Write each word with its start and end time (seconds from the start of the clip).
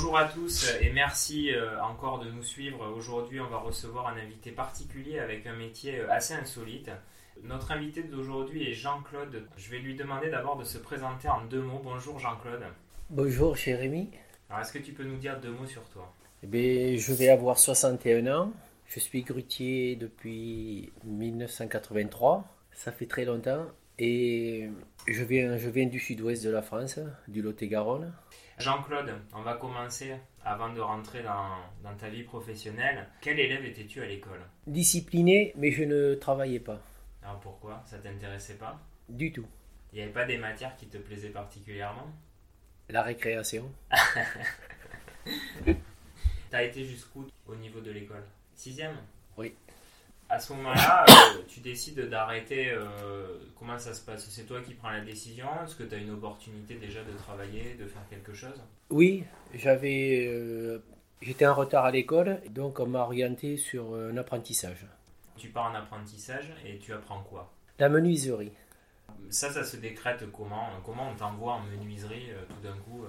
Bonjour 0.00 0.16
à 0.16 0.24
tous 0.24 0.66
et 0.80 0.88
merci 0.92 1.52
euh, 1.52 1.78
encore 1.82 2.20
de 2.20 2.30
nous 2.30 2.42
suivre. 2.42 2.90
Aujourd'hui, 2.96 3.38
on 3.38 3.50
va 3.50 3.58
recevoir 3.58 4.06
un 4.06 4.16
invité 4.16 4.50
particulier 4.50 5.18
avec 5.18 5.46
un 5.46 5.54
métier 5.54 5.98
euh, 5.98 6.10
assez 6.10 6.32
insolite. 6.32 6.90
Notre 7.42 7.72
invité 7.72 8.04
d'aujourd'hui 8.04 8.66
est 8.66 8.72
Jean-Claude. 8.72 9.46
Je 9.58 9.70
vais 9.70 9.78
lui 9.78 9.96
demander 9.96 10.30
d'abord 10.30 10.56
de 10.56 10.64
se 10.64 10.78
présenter 10.78 11.28
en 11.28 11.44
deux 11.44 11.60
mots. 11.60 11.82
Bonjour 11.84 12.18
Jean-Claude. 12.18 12.62
Bonjour 13.10 13.56
Jérémy. 13.56 14.08
Alors, 14.48 14.62
est-ce 14.62 14.72
que 14.72 14.78
tu 14.78 14.94
peux 14.94 15.04
nous 15.04 15.18
dire 15.18 15.38
deux 15.38 15.50
mots 15.50 15.66
sur 15.66 15.82
toi? 15.90 16.10
Eh 16.42 16.46
bien, 16.46 16.96
je 16.96 17.12
vais 17.12 17.28
avoir 17.28 17.58
61 17.58 18.26
ans. 18.34 18.52
Je 18.86 19.00
suis 19.00 19.20
grutier 19.20 19.96
depuis 19.96 20.94
1983. 21.04 22.46
Ça 22.72 22.90
fait 22.90 23.06
très 23.06 23.26
longtemps. 23.26 23.66
Et 23.98 24.70
je 25.06 25.24
viens, 25.24 25.58
je 25.58 25.68
viens 25.68 25.84
du 25.84 26.00
sud-ouest 26.00 26.42
de 26.42 26.48
la 26.48 26.62
France, 26.62 26.98
du 27.28 27.42
Lot-et-Garonne. 27.42 28.14
Jean-Claude, 28.60 29.14
on 29.32 29.40
va 29.40 29.54
commencer 29.54 30.14
avant 30.44 30.70
de 30.70 30.80
rentrer 30.80 31.22
dans, 31.22 31.56
dans 31.82 31.96
ta 31.96 32.10
vie 32.10 32.24
professionnelle. 32.24 33.08
Quel 33.22 33.40
élève 33.40 33.64
étais-tu 33.64 34.02
à 34.02 34.06
l'école? 34.06 34.40
Discipliné, 34.66 35.54
mais 35.56 35.70
je 35.72 35.84
ne 35.84 36.14
travaillais 36.14 36.60
pas. 36.60 36.78
Alors 37.22 37.40
pourquoi? 37.40 37.82
Ça 37.86 37.96
t'intéressait 37.98 38.56
pas? 38.56 38.78
Du 39.08 39.32
tout. 39.32 39.46
Il 39.92 39.96
n'y 39.96 40.02
avait 40.02 40.12
pas 40.12 40.26
des 40.26 40.36
matières 40.36 40.76
qui 40.76 40.86
te 40.88 40.98
plaisaient 40.98 41.30
particulièrement? 41.30 42.06
La 42.90 43.02
récréation. 43.02 43.72
T'as 46.50 46.62
été 46.62 46.84
jusqu'où 46.84 47.26
au 47.46 47.54
niveau 47.54 47.80
de 47.80 47.92
l'école? 47.92 48.24
Sixième? 48.54 48.96
Oui. 49.38 49.54
À 50.30 50.38
ce 50.38 50.52
moment-là, 50.52 51.04
euh, 51.08 51.42
tu 51.48 51.58
décides 51.58 52.08
d'arrêter. 52.08 52.70
euh, 52.70 53.36
comment 53.58 53.76
ça 53.78 53.92
se 53.92 54.00
passe? 54.04 54.28
C'est 54.30 54.44
toi 54.46 54.60
qui 54.60 54.74
prends 54.74 54.90
la 54.90 55.00
décision? 55.00 55.48
Est-ce 55.64 55.74
que 55.74 55.82
tu 55.82 55.94
as 55.96 55.98
une 55.98 56.12
opportunité 56.12 56.76
déjà 56.76 57.02
de 57.02 57.12
travailler, 57.18 57.74
de 57.74 57.86
faire 57.86 58.02
quelque 58.08 58.32
chose? 58.32 58.62
Oui, 58.90 59.24
j'avais, 59.54 60.28
euh, 60.28 60.78
j'étais 61.20 61.46
en 61.46 61.54
retard 61.54 61.84
à 61.84 61.90
l'école, 61.90 62.40
donc 62.50 62.78
on 62.78 62.86
m'a 62.86 63.00
orienté 63.00 63.56
sur 63.56 63.92
un 63.96 64.16
apprentissage. 64.16 64.86
Tu 65.36 65.48
pars 65.48 65.72
en 65.72 65.74
apprentissage 65.74 66.52
et 66.64 66.78
tu 66.78 66.92
apprends 66.92 67.22
quoi? 67.22 67.50
La 67.80 67.88
menuiserie. 67.88 68.52
Ça, 69.30 69.50
ça 69.50 69.64
se 69.64 69.78
décrète 69.78 70.24
comment? 70.30 70.68
Comment 70.84 71.10
on 71.10 71.16
t'envoie 71.16 71.54
en 71.54 71.60
menuiserie 71.62 72.28
tout 72.48 72.62
d'un 72.62 72.76
coup 72.76 73.04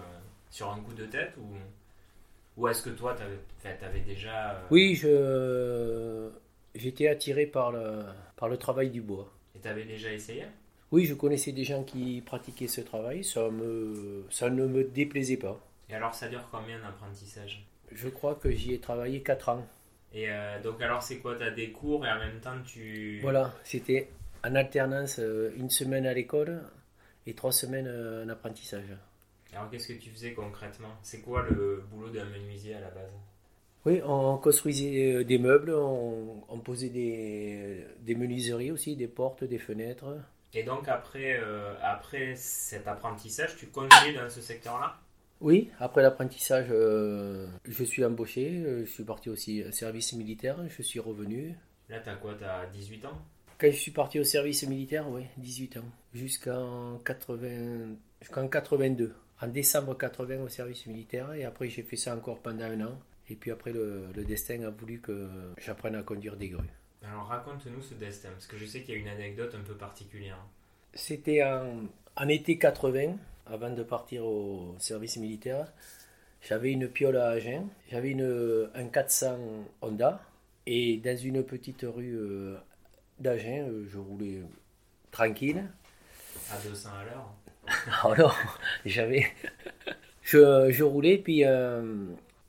sur 0.49 0.72
un 0.72 0.80
coup 0.80 0.94
de 0.94 1.05
tête 1.05 1.33
ou 1.38 1.55
ou 2.58 2.67
est-ce 2.67 2.81
que 2.81 2.89
toi, 2.89 3.16
tu 3.16 3.67
avais, 3.67 4.02
déjà... 4.02 4.61
Oui, 4.72 4.94
je, 4.94 6.30
j'étais 6.75 7.08
attiré 7.08 7.45
par 7.45 7.72
le, 7.72 8.03
par 8.36 8.50
le 8.50 8.58
travail 8.58 8.89
du 8.89 9.02
bois. 9.02 9.31
Et 9.55 9.59
tu 9.59 9.67
avais 9.67 9.86
déjà 9.86 10.11
essayé? 10.11 10.45
Oui, 10.91 11.05
je 11.05 11.14
connaissais 11.14 11.53
des 11.53 11.64
gens 11.64 11.83
qui 11.83 12.22
pratiquaient 12.22 12.67
ce 12.67 12.81
travail, 12.81 13.23
ça, 13.23 13.50
me, 13.50 14.25
ça 14.30 14.50
ne 14.50 14.66
me 14.66 14.83
déplaisait 14.83 15.38
pas. 15.38 15.59
Et 15.89 15.95
alors, 15.95 16.14
ça 16.14 16.27
dure 16.27 16.47
combien 16.52 16.80
d'apprentissage? 16.80 17.66
Je 17.92 18.09
crois 18.09 18.36
que 18.36 18.52
j'y 18.52 18.73
ai 18.73 18.80
travaillé 18.80 19.22
4 19.22 19.49
ans. 19.49 19.67
Et 20.14 20.30
euh, 20.30 20.61
donc, 20.61 20.81
alors, 20.81 21.02
c'est 21.02 21.19
quoi? 21.19 21.36
Tu 21.36 21.44
as 21.44 21.52
des 21.52 21.72
cours 21.72 22.05
et 22.05 22.11
en 22.11 22.19
même 22.19 22.39
temps, 22.42 22.61
tu... 22.66 23.19
Voilà, 23.22 23.53
c'était 23.64 24.09
en 24.44 24.55
alternance 24.55 25.19
euh, 25.19 25.53
une 25.55 25.69
semaine 25.69 26.05
à 26.05 26.14
l'école 26.14 26.61
et 27.25 27.33
trois 27.33 27.52
semaines 27.52 27.88
euh, 27.88 28.25
en 28.25 28.30
apprentissage. 28.30 28.94
Alors, 29.53 29.69
qu'est-ce 29.69 29.89
que 29.89 29.99
tu 29.99 30.09
faisais 30.09 30.33
concrètement? 30.33 30.94
C'est 31.03 31.22
quoi 31.22 31.44
le 31.49 31.83
boulot 31.89 32.09
d'un 32.09 32.25
menuisier 32.25 32.75
à 32.75 32.81
la 32.81 32.89
base? 32.89 33.11
Oui, 33.85 33.99
on 34.05 34.37
construisait 34.37 35.13
euh, 35.13 35.23
des 35.23 35.39
meubles, 35.39 35.73
on, 35.73 36.43
on 36.47 36.59
posait 36.59 36.89
des, 36.89 37.83
des 38.01 38.15
menuiseries 38.15 38.71
aussi, 38.71 38.95
des 38.95 39.07
portes, 39.07 39.43
des 39.43 39.57
fenêtres. 39.57 40.05
Et 40.53 40.63
donc, 40.63 40.87
après, 40.87 41.39
euh, 41.41 41.73
après 41.81 42.35
cet 42.35 42.87
apprentissage, 42.87 43.55
tu 43.57 43.67
continues 43.67 44.13
dans 44.15 44.29
ce 44.29 44.41
secteur-là? 44.41 44.97
Oui, 45.39 45.71
après 45.79 46.03
l'apprentissage, 46.03 46.67
euh, 46.69 47.47
je 47.65 47.83
suis 47.83 48.05
embauché, 48.05 48.64
je 48.86 48.91
suis 48.91 49.03
parti 49.03 49.30
aussi 49.30 49.64
au 49.64 49.71
service 49.71 50.14
militaire, 50.14 50.58
je 50.70 50.83
suis 50.83 50.99
revenu. 50.99 51.55
Là, 51.89 51.99
tu 51.99 52.09
as 52.09 52.15
quoi 52.15 52.36
Tu 52.36 52.43
as 52.43 52.67
18 52.67 53.05
ans? 53.05 53.17
Quand 53.58 53.71
je 53.71 53.77
suis 53.77 53.91
parti 53.91 54.20
au 54.20 54.23
service 54.23 54.67
militaire, 54.67 55.09
oui, 55.09 55.23
18 55.37 55.77
ans, 55.77 55.89
jusqu'en 56.14 56.99
80, 57.03 57.95
jusqu'en 58.21 58.47
82. 58.47 59.14
En 59.41 59.47
décembre 59.47 59.97
80 59.97 60.43
au 60.43 60.47
service 60.47 60.86
militaire, 60.86 61.33
et 61.33 61.45
après 61.45 61.67
j'ai 61.70 61.81
fait 61.81 61.95
ça 61.95 62.15
encore 62.15 62.39
pendant 62.39 62.65
un 62.65 62.81
an. 62.81 62.99
Et 63.31 63.36
puis 63.36 63.49
après, 63.52 63.71
le, 63.71 64.08
le 64.14 64.23
destin 64.25 64.61
a 64.64 64.69
voulu 64.69 64.99
que 64.99 65.30
j'apprenne 65.58 65.95
à 65.95 66.03
conduire 66.03 66.36
des 66.36 66.49
grues. 66.49 66.67
Alors, 67.03 67.27
raconte-nous 67.27 67.81
ce 67.81 67.93
destin, 67.93 68.30
parce 68.31 68.45
que 68.45 68.58
je 68.58 68.65
sais 68.65 68.81
qu'il 68.81 68.93
y 68.93 68.97
a 68.97 68.99
une 68.99 69.08
anecdote 69.08 69.55
un 69.55 69.64
peu 69.64 69.73
particulière. 69.73 70.37
C'était 70.93 71.41
en, 71.43 71.86
en 72.17 72.27
été 72.27 72.58
80, 72.58 73.15
avant 73.45 73.70
de 73.70 73.83
partir 73.83 74.25
au 74.25 74.75
service 74.80 75.15
militaire. 75.15 75.71
J'avais 76.41 76.71
une 76.73 76.89
piole 76.89 77.17
à 77.17 77.30
Agen, 77.30 77.67
j'avais 77.89 78.15
un 78.75 78.86
400 78.86 79.37
Honda, 79.81 80.21
et 80.65 80.97
dans 80.97 81.17
une 81.17 81.43
petite 81.43 81.86
rue 81.87 82.17
euh, 82.17 82.58
d'Agen, 83.20 83.67
euh, 83.70 83.87
je 83.89 83.97
roulais 83.97 84.41
tranquille. 85.11 85.64
À 86.52 86.58
200 86.58 86.89
à 86.89 87.05
l'heure 87.05 87.33
Alors, 88.03 88.37
j'avais. 88.86 89.25
Je, 90.23 90.70
je 90.71 90.83
roulais, 90.83 91.17
puis 91.17 91.45
euh, 91.45 92.05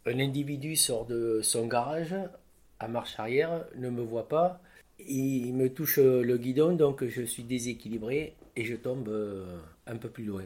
un 0.06 0.18
individu 0.18 0.76
sort 0.76 1.06
de 1.06 1.40
son 1.42 1.66
garage 1.66 2.14
à 2.80 2.88
marche 2.88 3.18
arrière, 3.18 3.64
ne 3.76 3.90
me 3.90 4.02
voit 4.02 4.28
pas, 4.28 4.60
il 4.98 5.54
me 5.54 5.68
touche 5.68 5.98
le 5.98 6.36
guidon, 6.36 6.74
donc 6.74 7.04
je 7.04 7.22
suis 7.22 7.42
déséquilibré 7.42 8.34
et 8.56 8.64
je 8.64 8.76
tombe 8.76 9.08
euh, 9.08 9.58
un 9.86 9.96
peu 9.96 10.08
plus 10.08 10.24
loin. 10.24 10.44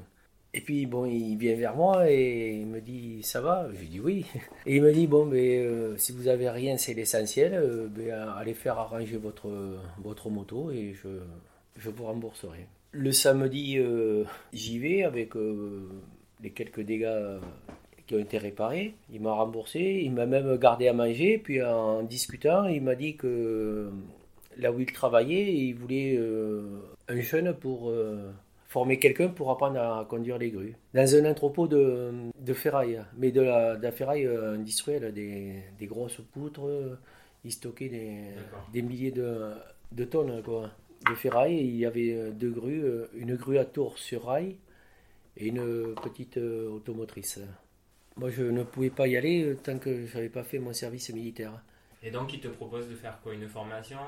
Et 0.54 0.60
puis 0.60 0.86
bon, 0.86 1.04
il 1.04 1.36
vient 1.36 1.54
vers 1.54 1.74
moi 1.74 2.10
et 2.10 2.60
il 2.60 2.66
me 2.66 2.80
dit 2.80 3.22
ça 3.22 3.40
va? 3.42 3.68
Je 3.74 3.80
lui 3.80 3.88
dis 3.88 4.00
oui. 4.00 4.26
Et 4.64 4.76
il 4.76 4.82
me 4.82 4.92
dit 4.92 5.06
bon, 5.06 5.26
ben, 5.26 5.38
euh, 5.38 5.96
si 5.98 6.12
vous 6.12 6.28
avez 6.28 6.48
rien, 6.48 6.78
c'est 6.78 6.94
l'essentiel, 6.94 7.52
euh, 7.54 7.88
ben, 7.88 8.12
allez 8.38 8.54
faire 8.54 8.78
arranger 8.78 9.18
votre, 9.18 9.50
votre 9.98 10.30
moto 10.30 10.70
et 10.70 10.94
je, 10.94 11.08
je 11.76 11.90
vous 11.90 12.04
rembourserai. 12.04 12.66
Le 12.92 13.12
samedi, 13.12 13.78
j'y 14.54 14.78
vais 14.78 15.02
avec 15.02 15.34
les 16.42 16.50
quelques 16.50 16.80
dégâts 16.80 17.38
qui 18.06 18.14
ont 18.14 18.18
été 18.18 18.38
réparés. 18.38 18.94
Il 19.12 19.20
m'a 19.20 19.32
remboursé, 19.32 20.00
il 20.04 20.12
m'a 20.12 20.26
même 20.26 20.56
gardé 20.56 20.88
à 20.88 20.92
manger. 20.92 21.38
Puis 21.38 21.62
en 21.62 22.02
discutant, 22.02 22.66
il 22.66 22.82
m'a 22.82 22.94
dit 22.94 23.16
que 23.16 23.90
là 24.56 24.72
où 24.72 24.80
il 24.80 24.90
travaillait, 24.92 25.52
il 25.54 25.74
voulait 25.74 26.16
euh, 26.16 26.80
un 27.08 27.20
jeune 27.20 27.54
pour 27.54 27.90
euh, 27.90 28.30
former 28.68 28.98
quelqu'un 28.98 29.28
pour 29.28 29.50
apprendre 29.50 29.78
à 29.80 30.06
conduire 30.08 30.38
les 30.38 30.50
grues. 30.50 30.76
Dans 30.94 31.14
un 31.14 31.30
entrepôt 31.30 31.66
de, 31.66 32.12
de 32.38 32.54
ferraille, 32.54 33.00
mais 33.18 33.32
de 33.32 33.42
la, 33.42 33.76
de 33.76 33.82
la 33.82 33.92
ferraille 33.92 34.26
euh, 34.26 34.54
industrielle, 34.54 35.12
des, 35.12 35.62
des 35.78 35.86
grosses 35.86 36.20
poutres. 36.32 36.62
Il 37.46 37.52
stockait 37.52 37.88
des, 38.72 38.82
milliers 38.82 39.12
de, 39.12 39.52
de 39.92 40.04
tonnes 40.04 40.42
quoi, 40.42 40.70
de 41.08 41.14
ferraille. 41.14 41.58
Il 41.58 41.76
y 41.76 41.86
avait 41.86 42.12
euh, 42.12 42.30
deux 42.32 42.50
grues, 42.50 42.82
euh, 42.84 43.06
une 43.14 43.36
grue 43.36 43.58
à 43.58 43.64
tour 43.64 43.98
sur 43.98 44.24
rail 44.24 44.56
et 45.36 45.46
une 45.46 45.94
petite 46.02 46.38
euh, 46.38 46.68
automotrice. 46.68 47.38
Moi, 48.16 48.30
je 48.30 48.42
ne 48.44 48.62
pouvais 48.62 48.90
pas 48.90 49.06
y 49.06 49.16
aller 49.16 49.42
euh, 49.44 49.58
tant 49.62 49.78
que 49.78 50.06
je 50.06 50.14
n'avais 50.14 50.28
pas 50.28 50.42
fait 50.42 50.58
mon 50.58 50.72
service 50.72 51.10
militaire. 51.12 51.52
Et 52.02 52.10
donc, 52.10 52.32
il 52.32 52.40
te 52.40 52.48
propose 52.48 52.88
de 52.88 52.94
faire 52.94 53.18
quoi 53.22 53.34
Une 53.34 53.48
formation 53.48 53.98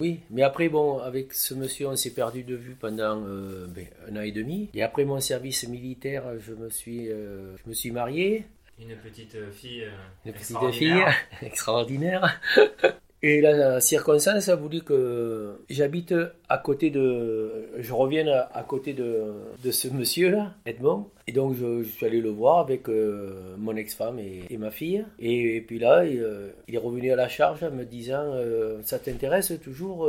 Oui, 0.00 0.20
mais 0.30 0.42
après, 0.42 0.68
bon, 0.68 0.98
avec 0.98 1.32
ce 1.32 1.54
monsieur, 1.54 1.88
on 1.88 1.96
s'est 1.96 2.12
perdu 2.14 2.42
de 2.44 2.54
vue 2.54 2.74
pendant 2.74 3.22
euh, 3.24 3.66
ben, 3.68 3.86
un 4.08 4.16
an 4.16 4.20
et 4.20 4.32
demi. 4.32 4.68
Et 4.74 4.82
après 4.82 5.04
mon 5.04 5.20
service 5.20 5.66
militaire, 5.66 6.24
je 6.40 6.52
me 6.52 6.68
suis, 6.70 7.08
euh, 7.10 7.56
je 7.56 7.68
me 7.68 7.74
suis 7.74 7.90
marié, 7.90 8.44
Une 8.78 8.96
petite 8.96 9.50
fille 9.52 9.84
euh, 9.84 9.90
une 10.26 10.32
petite 10.32 10.70
fille 10.72 11.04
extraordinaire. 11.42 12.40
Et 13.24 13.40
la 13.40 13.80
circonstance 13.80 14.48
a 14.48 14.56
voulu 14.56 14.80
que 14.82 15.60
j'habite 15.70 16.12
à 16.48 16.58
côté 16.58 16.90
de. 16.90 17.68
Je 17.78 17.92
revienne 17.92 18.28
à, 18.28 18.64
côté 18.64 18.94
de, 18.94 19.32
de 19.62 19.70
ce 19.70 19.86
monsieur-là, 19.86 20.54
Edmond. 20.66 21.06
Et 21.28 21.32
donc 21.32 21.54
je, 21.54 21.84
je 21.84 21.88
suis 21.88 22.04
allé 22.04 22.20
le 22.20 22.30
voir 22.30 22.58
avec 22.58 22.88
euh, 22.88 23.54
mon 23.58 23.76
ex-femme 23.76 24.18
et, 24.18 24.42
et 24.50 24.56
ma 24.56 24.72
fille. 24.72 25.04
Et, 25.20 25.60
puis 25.60 25.78
là, 25.78 26.04
il, 26.04 26.20
euh, 26.20 26.48
il 26.66 26.74
est 26.74 26.78
revenu 26.78 27.12
à 27.12 27.16
la 27.16 27.28
charge 27.28 27.62
en 27.62 27.70
me 27.70 27.84
disant 27.84 28.24
euh, 28.24 28.80
Ça 28.82 28.98
t'intéresse 28.98 29.52
toujours 29.62 30.08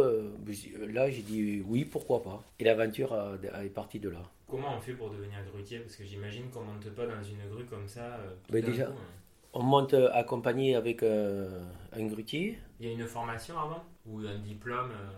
Là, 0.91 1.11
j'ai 1.11 1.21
dit 1.21 1.61
Oui, 1.67 1.85
pourquoi 1.85 2.23
pas? 2.23 2.43
Et 2.59 2.63
l'aventure 2.63 3.15
est 3.63 3.69
partie 3.69 3.99
de 3.99 4.09
là. 4.09 4.23
Comment 4.49 4.75
on 4.75 4.81
fait 4.81 4.93
pour 4.93 5.11
devenir 5.11 5.37
grutier? 5.53 5.77
Parce 5.79 5.95
que 5.95 6.03
j'imagine 6.03 6.45
qu'on 6.51 6.61
monte 6.61 6.89
pas 6.95 7.05
dans 7.05 7.21
une 7.23 7.47
grue 7.53 7.65
comme 7.65 7.87
ça. 7.87 8.17
tout 8.47 8.53
Mais 8.55 8.63
déjà- 8.63 8.85
coup, 8.85 8.93
hein. 8.93 9.19
On 9.55 9.61
monte 9.61 9.93
accompagné 10.13 10.75
avec 10.75 11.03
un 11.03 12.05
grutier. 12.07 12.57
Il 12.83 12.89
y 12.89 12.91
a 12.91 12.95
une 12.95 13.07
formation 13.07 13.57
avant 13.57 13.81
Ou 14.05 14.19
un 14.27 14.39
diplôme 14.39 14.91
euh, 14.91 15.09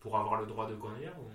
pour 0.00 0.18
avoir 0.18 0.40
le 0.40 0.48
droit 0.48 0.68
de 0.68 0.74
conduire 0.74 1.12
ou... 1.20 1.30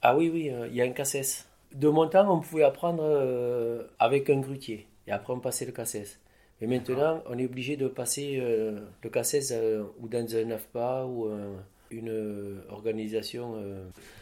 Ah 0.00 0.16
oui, 0.16 0.30
oui, 0.32 0.48
euh, 0.48 0.66
il 0.68 0.76
y 0.76 0.80
a 0.80 0.84
un 0.84 0.92
cassès. 0.92 1.44
De 1.74 1.90
mon 1.90 2.08
temps, 2.08 2.34
on 2.34 2.40
pouvait 2.40 2.64
apprendre 2.64 3.02
euh, 3.04 3.82
avec 3.98 4.30
un 4.30 4.40
grutier. 4.40 4.86
Et 5.06 5.12
après, 5.12 5.34
on 5.34 5.40
passait 5.40 5.66
le 5.66 5.72
cassès. 5.72 6.18
Mais 6.62 6.66
maintenant, 6.66 7.22
on 7.26 7.36
est 7.36 7.44
obligé 7.44 7.76
de 7.76 7.86
passer 7.86 8.38
euh, 8.40 8.80
le 9.02 9.10
euh, 9.52 9.84
ou 9.98 10.08
dans 10.08 10.36
un 10.36 10.50
AFPA 10.52 11.04
ou 11.04 11.26
un, 11.26 11.62
une 11.90 12.62
organisation. 12.70 13.62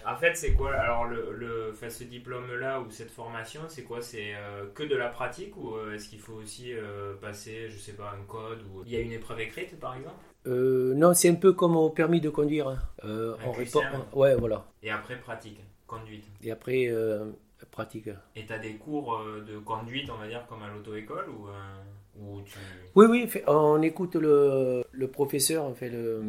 En 0.04 0.16
fait, 0.16 0.34
c'est 0.34 0.54
quoi 0.54 0.74
Alors, 0.74 1.04
le, 1.04 1.32
le, 1.32 1.70
enfin, 1.70 1.90
ce 1.90 2.02
diplôme-là 2.02 2.80
ou 2.80 2.90
cette 2.90 3.12
formation, 3.12 3.60
c'est 3.68 3.84
quoi? 3.84 4.02
C'est 4.02 4.34
que 4.74 4.82
de 4.82 4.96
la 4.96 5.08
pratique 5.10 5.56
ou 5.56 5.78
est-ce 5.94 6.08
qu'il 6.08 6.20
faut 6.20 6.34
aussi 6.34 6.72
passer, 7.20 7.68
je 7.70 7.78
sais 7.78 7.92
pas, 7.92 8.16
un 8.20 8.24
code 8.24 8.62
ou? 8.62 8.82
Il 8.84 8.92
y 8.92 8.96
a 8.96 9.00
une 9.00 9.12
épreuve 9.12 9.40
écrite 9.40 9.78
par 9.78 9.94
exemple? 9.94 10.16
Euh, 10.46 10.94
non, 10.94 11.14
c'est 11.14 11.28
un 11.28 11.34
peu 11.34 11.52
comme 11.52 11.76
au 11.76 11.90
permis 11.90 12.20
de 12.20 12.30
conduire. 12.30 12.68
hein. 12.68 12.78
Euh, 13.04 13.36
on 13.44 13.52
répond. 13.52 13.82
Ouais, 14.12 14.34
voilà. 14.36 14.64
Et 14.82 14.90
après, 14.90 15.18
pratique, 15.18 15.60
conduite. 15.86 16.24
Et 16.42 16.50
après, 16.50 16.86
euh, 16.88 17.26
pratique. 17.70 18.08
Et 18.34 18.46
tu 18.46 18.52
as 18.52 18.58
des 18.58 18.74
cours 18.76 19.14
euh, 19.16 19.44
de 19.46 19.58
conduite, 19.58 20.08
on 20.10 20.16
va 20.18 20.28
dire, 20.28 20.46
comme 20.48 20.62
à 20.62 20.68
l'auto-école 20.68 21.28
ou, 21.30 21.48
ou 22.20 22.40
tu... 22.42 22.58
Oui, 22.94 23.06
oui, 23.08 23.30
on 23.46 23.82
écoute 23.82 24.14
le, 24.16 24.84
le 24.90 25.08
professeur, 25.08 25.64
on 25.64 25.74
fait 25.74 25.90
le 25.90 26.22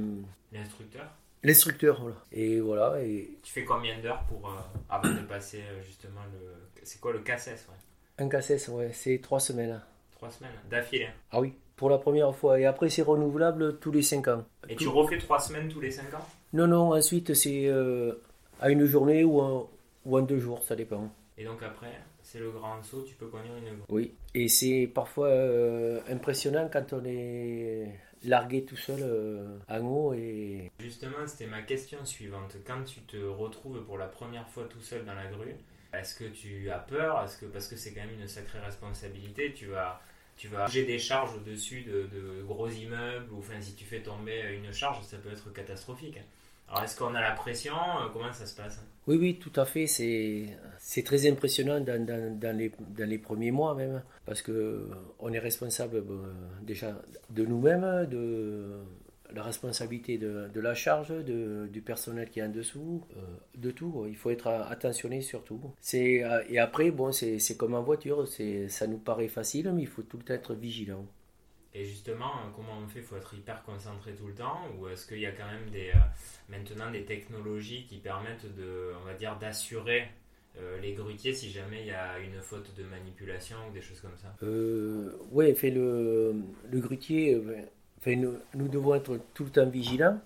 l'instructeur 0.51 1.05
l'instructeur, 1.43 2.01
voilà. 2.01 2.15
Et 2.31 2.59
voilà. 2.59 3.01
Et 3.03 3.37
Tu 3.43 3.53
fais 3.53 3.63
combien 3.63 3.97
d'heures 3.99 4.23
pour 4.23 4.51
avant 4.89 5.13
de 5.13 5.21
passer 5.21 5.61
justement 5.85 6.21
le. 6.33 6.53
C'est 6.83 6.99
quoi 6.99 7.13
le 7.13 7.19
CACES 7.19 7.67
ouais? 7.69 7.75
Un 8.25 8.27
CACES, 8.27 8.67
ouais, 8.69 8.91
c'est 8.91 9.19
trois 9.21 9.39
semaines. 9.39 9.79
Trois 10.11 10.31
semaines 10.31 10.51
d'affilée. 10.69 11.09
Ah 11.31 11.39
oui, 11.39 11.53
pour 11.77 11.89
la 11.89 11.97
première 11.99 12.35
fois. 12.35 12.59
Et 12.59 12.65
après, 12.65 12.89
c'est 12.89 13.03
renouvelable 13.03 13.77
tous 13.79 13.91
les 13.91 14.01
cinq 14.01 14.27
ans. 14.27 14.43
Et 14.67 14.75
Tout- 14.75 14.83
tu 14.83 14.87
refais 14.89 15.17
trois 15.17 15.39
semaines 15.39 15.69
tous 15.69 15.79
les 15.79 15.91
cinq 15.91 16.13
ans? 16.13 16.27
Non, 16.51 16.67
non, 16.67 16.93
ensuite, 16.93 17.33
c'est 17.33 17.67
euh, 17.67 18.13
à 18.59 18.69
une 18.69 18.85
journée 18.85 19.23
ou 19.23 19.39
en, 19.39 19.69
ou 20.05 20.17
en 20.17 20.21
deux 20.21 20.39
jours, 20.39 20.63
ça 20.63 20.75
dépend. 20.75 21.09
Et 21.37 21.45
donc 21.45 21.61
après, 21.61 22.01
c'est 22.23 22.39
le 22.39 22.49
grand 22.49 22.81
saut, 22.83 23.03
tu 23.03 23.13
peux 23.13 23.27
conduire 23.27 23.55
une 23.57 23.77
Oui, 23.89 24.13
et 24.33 24.47
c'est 24.47 24.89
parfois 24.93 25.27
euh, 25.27 25.99
impressionnant 26.09 26.67
quand 26.71 26.93
on 26.93 27.05
est 27.05 27.91
largué 28.23 28.65
tout 28.65 28.75
seul 28.75 28.99
euh, 29.03 29.57
en 29.69 29.79
haut 29.81 30.13
et 30.13 30.71
Justement, 30.79 31.27
c'était 31.27 31.45
ma 31.45 31.61
question 31.61 32.03
suivante. 32.05 32.55
Quand 32.65 32.83
tu 32.83 33.01
te 33.01 33.17
retrouves 33.17 33.83
pour 33.85 33.99
la 33.99 34.07
première 34.07 34.49
fois 34.49 34.63
tout 34.67 34.81
seul 34.81 35.05
dans 35.05 35.13
la 35.13 35.27
grue, 35.27 35.55
est-ce 35.93 36.15
que 36.15 36.23
tu 36.25 36.71
as 36.71 36.79
peur? 36.79 37.23
Est-ce 37.23 37.37
que 37.37 37.45
parce 37.45 37.67
que 37.67 37.75
c'est 37.75 37.93
quand 37.93 38.01
même 38.01 38.19
une 38.19 38.27
sacrée 38.27 38.59
responsabilité, 38.59 39.53
tu 39.53 39.67
vas 39.67 40.01
tu 40.37 40.47
vas 40.47 40.65
bouger 40.65 40.85
des 40.85 40.99
charges 40.99 41.35
au-dessus 41.35 41.81
de, 41.81 42.07
de 42.13 42.43
gros 42.43 42.69
immeubles 42.69 43.31
ou 43.33 43.39
enfin 43.39 43.59
si 43.59 43.73
tu 43.73 43.85
fais 43.85 44.01
tomber 44.01 44.41
une 44.55 44.71
charge, 44.71 45.03
ça 45.03 45.17
peut 45.17 45.31
être 45.31 45.51
catastrophique. 45.51 46.17
Alors 46.69 46.83
est-ce 46.83 46.97
qu'on 46.97 47.15
a 47.15 47.21
la 47.21 47.31
pression 47.31 47.73
Euh, 47.75 48.09
Comment 48.11 48.31
ça 48.33 48.45
se 48.45 48.55
passe? 48.55 48.79
Oui, 49.07 49.15
oui, 49.17 49.39
tout 49.39 49.53
à 49.55 49.63
fait. 49.65 49.87
C'est, 49.87 51.03
très 51.03 51.29
impressionnant 51.29 51.79
dans, 51.79 52.05
dans, 52.05 52.37
dans 52.37 52.57
les, 52.57 52.71
dans 52.97 53.09
les 53.09 53.17
premiers 53.17 53.51
mois 53.51 53.73
même, 53.73 54.03
parce 54.25 54.41
que 54.41 54.89
on 55.19 55.31
est 55.31 55.39
responsable 55.39 55.97
euh, 55.97 56.33
déjà 56.61 57.01
de 57.29 57.45
nous-mêmes, 57.45 58.05
de 58.09 58.81
la 59.33 59.43
responsabilité 59.43 60.17
de, 60.17 60.47
de 60.53 60.59
la 60.59 60.73
charge, 60.73 61.09
de, 61.09 61.67
du 61.67 61.81
personnel 61.81 62.29
qui 62.29 62.39
est 62.39 62.43
en 62.43 62.49
dessous, 62.49 63.03
euh, 63.15 63.19
de 63.57 63.71
tout. 63.71 64.05
Il 64.07 64.15
faut 64.15 64.29
être 64.29 64.47
attentionné 64.47 65.21
surtout. 65.21 65.59
C'est, 65.81 66.23
euh, 66.23 66.43
et 66.49 66.59
après, 66.59 66.91
bon, 66.91 67.11
c'est, 67.11 67.57
comme 67.57 67.73
en 67.73 67.83
voiture, 67.83 68.27
c'est, 68.27 68.69
ça 68.69 68.87
nous 68.87 68.97
paraît 68.97 69.27
facile, 69.27 69.71
mais 69.73 69.83
il 69.83 69.87
faut 69.87 70.03
tout 70.03 70.17
le 70.17 70.23
temps 70.23 70.33
être 70.33 70.53
vigilant. 70.53 71.05
Et 71.73 71.85
justement, 71.85 72.31
euh, 72.37 72.49
comment 72.55 72.79
on 72.83 72.87
fait? 72.87 72.99
Il 72.99 73.05
faut 73.05 73.17
être 73.17 73.33
hyper 73.33 73.61
concentré 73.63 74.13
tout 74.13 74.27
le 74.27 74.33
temps? 74.33 74.61
Ou 74.79 74.87
est-ce 74.87 75.05
qu'il 75.05 75.19
y 75.19 75.25
a 75.25 75.31
quand 75.31 75.45
même 75.45 75.69
des, 75.69 75.91
maintenant 76.49 76.89
des 76.89 77.03
technologies 77.03 77.85
qui 77.85 77.97
permettent 77.97 78.55
de, 78.55 78.91
on 79.01 79.05
va 79.05 79.13
dire, 79.13 79.37
d'assurer 79.37 80.07
euh, 80.59 80.79
les 80.81 80.93
grutiers 80.93 81.33
si 81.33 81.51
jamais 81.51 81.81
il 81.81 81.87
y 81.87 81.91
a 81.91 82.17
une 82.17 82.41
faute 82.41 82.73
de 82.75 82.83
manipulation 82.83 83.57
ou 83.69 83.73
des 83.73 83.81
choses 83.81 83.99
comme 83.99 84.17
ça? 84.17 84.33
Euh, 84.41 85.11
ouais, 85.31 85.53
fait 85.53 85.69
le, 85.69 86.33
le 86.71 86.79
grutier, 86.79 87.39
nous, 88.15 88.67
devons 88.67 88.95
être 88.95 89.19
tout 89.33 89.43
le 89.43 89.49
temps 89.49 89.69
vigilants, 89.69 90.19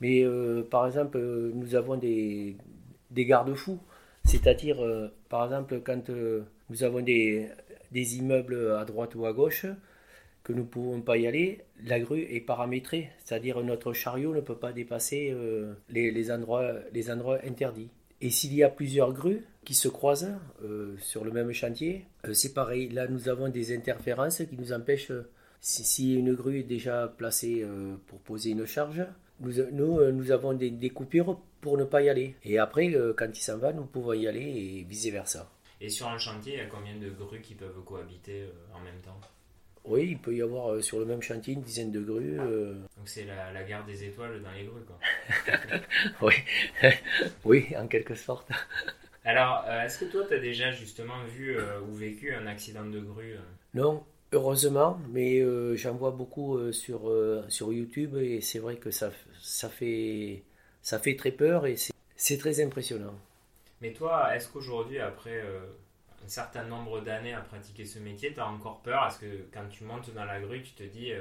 mais 0.00 0.24
euh, 0.24 0.62
par 0.62 0.86
exemple, 0.86 1.18
euh, 1.18 1.52
nous 1.54 1.74
avons 1.74 1.96
des, 1.96 2.56
garde-fous, 3.12 3.78
c'est-à-dire, 4.24 4.82
euh, 4.82 5.08
par 5.28 5.44
exemple, 5.44 5.80
quand 5.84 6.08
nous 6.08 6.84
avons 6.84 7.00
des, 7.00 7.48
des 7.92 8.16
immeubles 8.18 8.72
à 8.78 8.84
droite 8.84 9.14
ou 9.14 9.26
à 9.26 9.32
gauche, 9.32 9.66
que 10.42 10.52
nous 10.52 10.62
ne 10.62 10.68
pouvons 10.68 11.00
pas 11.00 11.16
y 11.16 11.26
aller, 11.26 11.62
la 11.84 11.98
grue 11.98 12.22
est 12.22 12.40
paramétrée, 12.40 13.10
c'est-à-dire 13.24 13.62
notre 13.64 13.92
chariot 13.92 14.32
ne 14.32 14.40
peut 14.40 14.54
pas 14.54 14.72
dépasser 14.72 15.34
les, 15.90 16.30
endroits, 16.30 16.72
les 16.92 17.10
endroits 17.10 17.38
interdits. 17.44 17.88
Et 18.20 18.30
s'il 18.30 18.54
y 18.54 18.62
a 18.62 18.68
plusieurs 18.68 19.12
grues 19.12 19.42
qui 19.64 19.74
se 19.74 19.88
croisent 19.88 20.38
sur 20.98 21.24
le 21.24 21.32
même 21.32 21.50
chantier, 21.52 22.04
c'est 22.32 22.54
pareil. 22.54 22.90
Là, 22.90 23.08
nous 23.08 23.28
avons 23.28 23.48
des 23.48 23.74
interférences 23.74 24.40
qui 24.48 24.56
nous 24.56 24.72
empêchent, 24.72 25.10
si, 25.68 26.14
une 26.14 26.34
grue 26.34 26.60
est 26.60 26.62
déjà 26.62 27.08
placée 27.08 27.62
euh, 27.62 27.96
pour 28.06 28.20
poser 28.20 28.50
une 28.50 28.66
charge, 28.66 29.04
nous, 29.40 29.52
nous, 29.72 29.98
euh, 29.98 30.12
nous 30.12 30.30
avons 30.30 30.52
des, 30.54 30.70
des 30.70 30.90
coupures 30.90 31.40
pour 31.60 31.76
ne 31.76 31.84
pas 31.84 32.02
y 32.02 32.08
aller. 32.08 32.36
Et 32.44 32.58
après, 32.58 32.94
euh, 32.94 33.12
quand 33.16 33.28
il 33.36 33.42
s'en 33.42 33.58
va, 33.58 33.72
nous 33.72 33.84
pouvons 33.84 34.12
y 34.12 34.26
aller 34.28 34.40
et 34.42 34.84
vice-versa. 34.88 35.50
Et 35.80 35.90
sur 35.90 36.06
un 36.08 36.18
chantier, 36.18 36.54
il 36.54 36.58
y 36.58 36.62
a 36.62 36.66
combien 36.66 36.96
de 36.96 37.10
grues 37.10 37.40
qui 37.42 37.54
peuvent 37.54 37.82
cohabiter 37.84 38.42
euh, 38.42 38.52
en 38.74 38.80
même 38.80 39.00
temps? 39.04 39.20
Oui, 39.84 40.08
il 40.12 40.18
peut 40.18 40.34
y 40.34 40.42
avoir 40.42 40.82
sur 40.82 40.98
le 41.00 41.04
même 41.04 41.22
chantier 41.22 41.54
une 41.54 41.62
dizaine 41.62 41.92
de 41.92 42.00
grues. 42.00 42.38
euh, 42.40 42.74
Donc 42.96 43.08
c'est 43.08 43.24
la, 43.24 43.52
la 43.52 43.62
guerre 43.64 43.84
des 43.84 44.04
étoiles 44.04 44.42
dans 44.42 44.50
les 44.52 44.64
grues, 44.64 44.82
quoi. 44.86 44.98
oui. 46.22 46.34
oui, 47.44 47.66
en 47.76 47.86
quelque 47.86 48.14
sorte. 48.14 48.48
Alors, 49.24 49.64
est-ce 49.84 49.98
que 49.98 50.04
toi, 50.06 50.24
tu 50.26 50.34
as 50.34 50.38
déjà 50.38 50.70
justement 50.72 51.24
vu 51.24 51.56
ou 51.88 51.92
vécu 51.94 52.32
un 52.34 52.46
accident 52.46 52.84
de 52.86 53.00
grue 53.00 53.34
Non, 53.74 54.04
heureusement, 54.36 54.98
mais 55.12 55.40
euh, 55.40 55.76
j'en 55.76 55.94
vois 55.94 56.10
beaucoup 56.12 56.56
euh, 56.58 56.72
sur, 56.72 57.08
euh, 57.10 57.44
sur 57.48 57.72
YouTube 57.72 58.16
et 58.16 58.40
c'est 58.40 58.58
vrai 58.58 58.76
que 58.76 58.90
ça, 58.90 59.10
ça, 59.42 59.68
fait, 59.68 60.42
ça 60.82 60.98
fait 60.98 61.16
très 61.16 61.32
peur 61.32 61.66
et 61.66 61.76
c'est- 61.76 62.38
très 62.38 62.60
impressionnant. 62.64 63.14
Mais 63.80 63.92
toi, 63.92 64.34
est-ce 64.34 64.48
qu'aujourd'hui, 64.48 64.98
après 64.98 65.40
un 66.24 66.28
certain 66.28 66.64
nombre 66.64 67.00
d'années 67.00 67.34
à 67.34 67.40
pratiquer 67.40 67.84
ce 67.84 67.98
métier, 67.98 68.32
tu 68.32 68.40
as 68.40 68.46
encore 68.48 68.80
peur? 68.82 69.06
Est-ce 69.06 69.18
que 69.18 69.46
quand 69.52 69.68
tu 69.68 69.84
montes 69.84 70.12
dans 70.14 70.24
la 70.24 70.40
grue, 70.40 70.62
tu 70.62 70.72
te 70.72 70.82
dis 70.82 71.12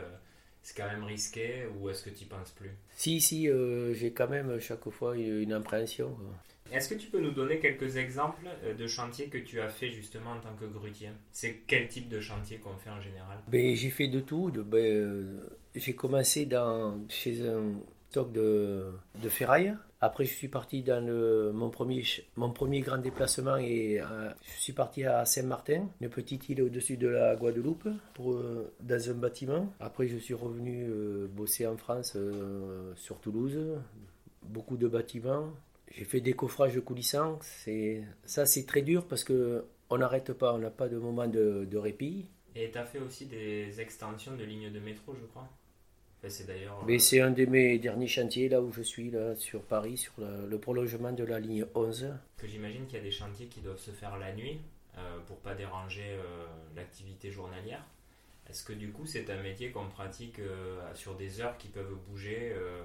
c'est 0.64 0.76
quand 0.76 0.88
même 0.88 1.04
risqué 1.04 1.68
ou 1.78 1.90
est-ce 1.90 2.04
que 2.04 2.10
tu 2.10 2.26
penses 2.26 2.52
plus? 2.52 2.72
Si, 2.96 3.22
si, 3.22 3.48
j'ai 3.94 4.12
quand 4.14 4.28
même 4.30 4.60
chaque 4.60 4.90
fois 4.90 5.16
une, 5.16 5.42
une 5.42 5.54
appréhension. 5.54 6.10
quoi. 6.10 6.34
Est-ce 6.72 6.90
que 6.90 6.96
tu 6.96 7.08
peux 7.08 7.20
nous 7.20 7.32
donner 7.32 7.60
quelques 7.60 7.98
exemples 7.98 8.48
euh, 8.64 8.74
de 8.74 8.88
chantiers 8.88 9.28
que 9.28 9.38
tu 9.38 9.62
as 9.62 9.70
fait 9.70 9.92
justement 9.92 10.32
en 10.32 10.40
tant 10.40 10.56
que 10.60 10.66
grutier? 10.66 11.10
C'est 11.32 11.62
quel 11.68 11.88
type 11.88 12.10
de 12.10 12.20
chantier 12.20 12.58
qu'on 12.58 12.76
fait 12.76 12.90
en 12.90 13.00
général? 13.00 13.38
Ben, 13.48 13.76
j'ai 13.76 13.90
fait 13.92 14.08
de 14.08 14.20
tout. 14.20 14.50
de- 14.50 14.64
ben, 14.64 14.80
euh, 14.80 15.40
j'ai 15.76 15.94
commencé 15.94 16.46
dans, 16.46 16.98
chez 17.08 17.48
un 17.48 17.74
stock 18.10 18.32
de, 18.32 18.92
ferraille. 19.30 19.76
Après, 20.02 20.26
je 20.26 20.34
suis 20.34 20.48
parti 20.48 20.84
dans 20.84 21.02
mon, 21.54 21.70
premier, 21.70 22.04
mon 22.36 22.52
premier 22.52 22.82
grand 22.82 22.98
déplacement 22.98 23.58
et 23.58 24.00
euh, 24.00 24.30
je 24.44 24.62
suis 24.62 24.74
parti 24.74 25.04
à 25.04 25.26
Saint-Martin, 25.26 25.88
une 26.02 26.10
petite 26.10 26.48
île 26.50 26.62
au-dessus 26.64 26.98
de 26.98 27.08
la 27.08 27.36
Guadeloupe, 27.36 27.88
dans 28.20 29.10
un 29.10 29.14
bâtiment. 29.14 29.74
Après, 29.80 30.08
je 30.08 30.18
suis 30.18 30.34
revenu 30.34 30.88
bosser 31.30 31.66
en 31.66 31.78
France, 31.78 32.18
sur 32.96 33.20
Toulouse, 33.20 33.58
beaucoup 34.44 34.78
de 34.78 34.88
bâtiments. 34.88 35.52
J'ai 35.96 36.04
fait 36.06 36.20
des 36.22 36.34
coffrages 36.34 36.80
coulissants. 36.82 37.40
C'est, 37.42 38.04
ça, 38.26 38.46
c'est 38.46 38.66
très 38.66 38.82
dur 38.82 39.08
parce 39.08 39.24
que 39.24 39.66
on 39.90 39.98
n'arrête 39.98 40.34
pas, 40.34 40.54
on 40.54 40.58
n'a 40.58 40.70
pas 40.72 40.88
de 40.90 40.98
moment 40.98 41.28
de, 41.28 41.66
de 41.70 41.78
répit. 41.78 42.26
Et 42.56 42.70
tu 42.72 42.78
as 42.78 42.86
fait 42.86 43.00
aussi 43.00 43.26
des 43.28 43.80
extensions 43.80 44.36
de 44.36 44.44
lignes 44.44 44.72
de 44.72 44.80
métro, 44.80 45.14
je 45.20 45.26
crois 45.28 45.48
Enfin, 46.20 46.30
C'est 46.30 46.48
d'ailleurs. 46.48 46.80
euh, 46.82 46.86
Mais 46.88 47.00
c'est 47.00 47.22
un 47.22 47.32
de 47.32 47.46
mes 47.46 47.78
derniers 47.80 48.08
chantiers 48.08 48.50
là 48.50 48.62
où 48.62 48.72
je 48.72 48.82
suis, 48.82 49.10
là, 49.12 49.36
sur 49.36 49.62
Paris, 49.62 49.98
sur 49.98 50.14
le, 50.18 50.48
le 50.50 50.60
prolongement 50.60 51.12
de 51.12 51.24
la 51.24 51.40
ligne 51.40 51.66
11. 51.76 52.14
que 52.38 52.48
j'imagine 52.48 52.86
qu'il 52.88 52.98
y 52.98 53.02
a 53.02 53.04
des 53.04 53.12
chantiers 53.12 53.48
qui 53.48 53.62
doivent 53.62 53.80
se 53.80 53.92
faire 53.92 54.18
la 54.18 54.34
nuit 54.34 54.60
euh, 54.98 55.20
pour 55.28 55.38
pas 55.38 55.54
déranger 55.56 56.04
euh, 56.14 56.46
l'activité 56.76 57.30
journalière. 57.32 57.86
Est-ce 58.50 58.64
que 58.64 58.74
du 58.74 58.92
coup 58.92 59.06
c'est 59.06 59.30
un 59.30 59.42
métier 59.42 59.72
qu'on 59.72 59.88
pratique 59.88 60.40
euh, 60.40 60.80
sur 60.94 61.16
des 61.16 61.42
heures 61.42 61.58
qui 61.58 61.68
peuvent 61.68 61.96
bouger 62.10 62.52
euh, 62.54 62.84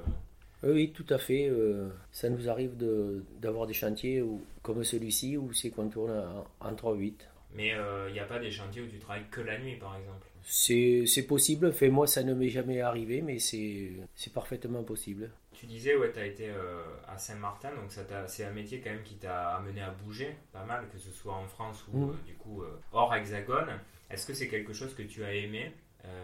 Oui, 0.62 0.92
tout 0.92 1.06
à 1.08 1.18
fait. 1.18 1.48
euh, 1.48 1.88
ça 2.12 2.28
nous 2.28 2.48
arrive 2.48 2.76
de- 2.76 3.24
d'avoir 3.40 3.66
des 3.66 3.72
chantiers 3.74 4.20
où- 4.20 4.42
comme 4.62 4.84
celui-ci 4.84 5.36
où 5.36 5.52
c'est 5.52 5.70
qu'on 5.70 5.88
tourne 5.88 6.10
en, 6.10 6.46
en 6.68 6.74
3-8. 6.74 7.26
Mais 7.54 7.72
euh, 7.74 8.08
il 8.08 8.12
n'y 8.12 8.20
a 8.20 8.24
pas 8.26 8.38
des 8.38 8.50
chantiers 8.50 8.82
où 8.82 8.86
tu 8.86 8.98
travailles 8.98 9.24
que 9.30 9.40
la 9.40 9.58
nuit 9.58 9.76
par 9.76 9.96
exemple? 9.96 10.26
C'est 10.42 11.26
possible. 11.26 11.72
Fait, 11.72 11.90
moi, 11.90 12.06
ça 12.06 12.22
ne 12.22 12.32
m'est 12.34 12.48
jamais 12.48 12.80
arrivé, 12.80 13.20
mais 13.22 13.38
c'est 13.38 13.90
parfaitement 14.32 14.82
possible. 14.84 15.30
Tu 15.52 15.66
disais, 15.66 15.94
ouais, 15.96 16.10
tu 16.12 16.18
as 16.18 16.26
été 16.26 16.48
euh, 16.48 16.82
à 17.06 17.18
Saint-Martin, 17.18 17.70
donc 17.74 17.90
ça 17.92 18.04
t'a- 18.04 18.26
c'est 18.26 18.44
un 18.44 18.50
métier 18.52 18.80
quand 18.80 18.90
même 18.90 19.02
qui 19.02 19.16
t'a 19.16 19.56
amené 19.56 19.82
à 19.82 19.90
bouger 19.90 20.34
pas 20.52 20.64
mal, 20.64 20.88
que 20.92 20.98
ce 20.98 21.10
soit 21.10 21.34
en 21.34 21.46
France 21.46 21.84
ou 21.92 22.04
euh, 22.10 22.14
du 22.26 22.34
coup 22.34 22.62
euh, 22.62 22.78
hors 22.92 23.14
hexagone. 23.14 23.68
Est-ce 24.10 24.26
que 24.26 24.32
c'est 24.32 24.48
quelque 24.48 24.72
chose 24.72 24.94
que 24.94 25.02
tu 25.02 25.22
as 25.24 25.34
aimé? 25.34 25.66
Euh, 25.66 25.72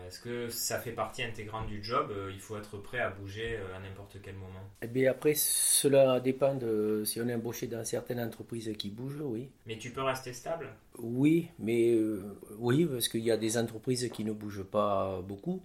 Est-ce 0.07 0.21
que 0.21 0.49
ça 0.49 0.79
fait 0.79 0.93
partie 0.93 1.23
intégrante 1.23 1.67
du 1.67 1.83
job 1.83 2.11
Euh, 2.11 2.31
Il 2.33 2.41
faut 2.41 2.57
être 2.57 2.77
prêt 2.79 3.01
à 3.01 3.11
bouger 3.11 3.57
euh, 3.57 3.77
à 3.77 3.81
n'importe 3.81 4.19
quel 4.23 4.37
moment? 4.37 4.63
Et 4.81 4.87
bien 4.87 5.11
après, 5.11 5.35
cela 5.35 6.21
dépend 6.21 6.55
de 6.55 7.03
si 7.05 7.21
on 7.21 7.29
est 7.29 7.35
embauché 7.35 7.67
dans 7.67 7.85
certaines 7.85 8.21
entreprises 8.21 8.73
qui 8.79 8.91
bougent, 8.91 9.21
oui. 9.21 9.51
Mais 9.67 9.79
tu 9.79 9.91
peux 9.91 10.03
rester 10.03 10.33
stable? 10.33 10.69
Oui, 10.99 11.49
mais 11.59 11.93
euh, 11.95 12.23
oui, 12.59 12.87
parce 12.87 13.09
qu'il 13.09 13.25
y 13.25 13.31
a 13.31 13.37
des 13.37 13.59
entreprises 13.59 14.09
qui 14.13 14.25
ne 14.25 14.33
bougent 14.33 14.65
pas 14.65 15.21
beaucoup. 15.23 15.63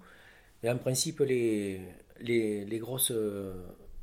Mais 0.64 0.70
en 0.70 0.78
principe, 0.78 1.20
les, 1.20 1.82
les, 2.20 2.66
les 2.66 2.80
grosses 2.80 3.12
euh, 3.12 3.54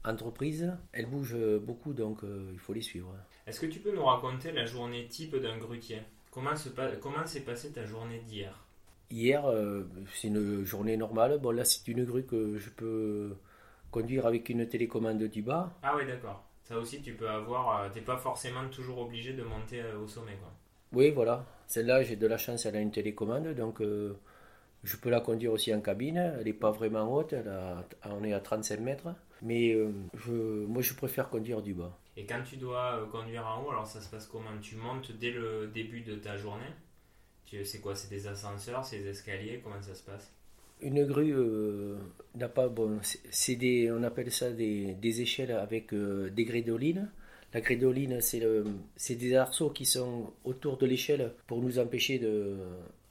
entreprises, 0.05 0.73
elles 0.93 1.07
bougent 1.07 1.59
beaucoup, 1.61 1.93
donc 1.93 2.21
il 2.53 2.59
faut 2.59 2.73
les 2.73 2.83
suivre. 2.83 3.13
Est-ce 3.47 3.61
que 3.61 3.67
tu 3.67 3.81
peux 3.81 3.95
nous 3.95 4.05
raconter 4.05 4.53
la 4.53 4.65
journée 4.67 5.07
type 5.09 5.37
d'un 5.37 5.59
grutier? 5.59 6.01
Comment 6.31 6.55
s'est 6.57 7.41
passée 7.41 7.73
ta 7.73 7.85
journée 7.85 8.21
d'hier? 8.21 8.68
Hier, 9.11 9.45
c'est 10.13 10.29
une 10.29 10.65
journée 10.65 10.97
normale. 10.97 11.39
Bon, 11.39 11.51
là, 11.51 11.65
c'est 11.65 11.87
une 11.89 12.05
grue 12.05 12.25
que 12.25 12.59
je 12.59 12.71
peux 12.71 13.37
conduire 13.91 14.27
avec 14.27 14.49
une 14.49 14.67
télécommande 14.69 15.23
du 15.23 15.43
bas. 15.43 15.73
Ah 15.83 15.95
oui, 15.97 16.07
d'accord. 16.07 16.45
Ça 16.63 16.79
aussi, 16.79 17.01
tu 17.01 17.15
peux 17.15 17.29
avoir. 17.29 17.91
Tu 17.91 17.99
n'es 17.99 18.05
pas 18.05 18.19
forcément 18.19 18.69
toujours 18.69 18.99
obligé 18.99 19.33
de 19.33 19.43
monter 19.43 19.83
au 20.03 20.07
sommet, 20.07 20.37
quoi. 20.37 20.53
Oui, 20.93 21.11
voilà. 21.11 21.47
Celle-là, 21.67 22.03
j'ai 22.03 22.17
de 22.17 22.27
la 22.27 22.39
chance, 22.39 22.67
elle 22.67 22.77
a 22.77 22.81
une 22.81 22.91
télécommande, 22.91 23.49
donc 23.55 23.81
je 24.85 24.97
peux 24.97 25.11
la 25.11 25.21
conduire 25.21 25.53
aussi 25.53 25.75
en 25.75 25.81
cabine. 25.81 26.17
Elle 26.17 26.45
n'est 26.45 26.53
pas 26.53 26.71
vraiment 26.71 27.13
haute, 27.13 27.35
on 28.05 28.25
est 28.25 28.33
à 28.33 28.41
35 28.41 28.81
mètres. 28.81 29.09
Mais 29.43 29.73
euh, 29.73 29.93
je, 30.15 30.33
moi, 30.67 30.83
je 30.83 30.95
préfère 30.95 31.29
conduire 31.29 31.63
du 31.63 31.75
bas. 31.75 31.97
Et 32.17 32.27
quand 32.27 32.43
tu 32.43 32.57
dois 32.57 32.97
euh, 32.97 33.07
conduire 33.07 33.47
en 33.47 33.63
haut, 33.63 33.71
alors 33.71 33.87
ça 33.87 34.01
se 34.01 34.09
passe 34.11 34.27
comment? 34.27 34.51
Tu 34.61 34.75
montes 34.77 35.13
dès 35.13 35.31
le 35.31 35.69
début 35.69 36.01
de 36.01 36.17
ta 36.17 36.37
journée? 36.37 36.67
C'est 37.65 37.81
quoi? 37.81 37.95
C'est 37.95 38.11
des 38.11 38.27
ascenseurs, 38.27 38.85
c'est 38.85 38.99
des 38.99 39.09
escaliers? 39.09 39.61
Comment 39.63 39.81
ça 39.81 39.95
se 39.95 40.03
passe? 40.03 40.31
Une 40.81 41.05
grue 41.05 41.35
euh, 41.35 41.97
n'a 42.35 42.49
pas. 42.49 42.69
Bon, 42.69 42.99
c'est 43.03 43.57
des, 43.57 43.91
on 43.91 44.03
appelle 44.03 44.31
ça 44.31 44.51
des, 44.51 44.95
des 44.95 45.21
échelles 45.21 45.53
avec 45.53 45.93
des 45.95 46.45
grédolines. 46.45 47.11
La 47.55 47.63
grédoline, 47.63 48.21
c'est 48.21 49.15
des 49.15 49.35
arceaux 49.35 49.71
qui 49.71 49.87
sont 49.87 50.33
autour 50.45 50.77
de 50.77 50.85
l'échelle 50.85 51.33
pour 51.47 51.63
nous 51.63 51.79
empêcher 51.79 52.19
de, 52.19 52.59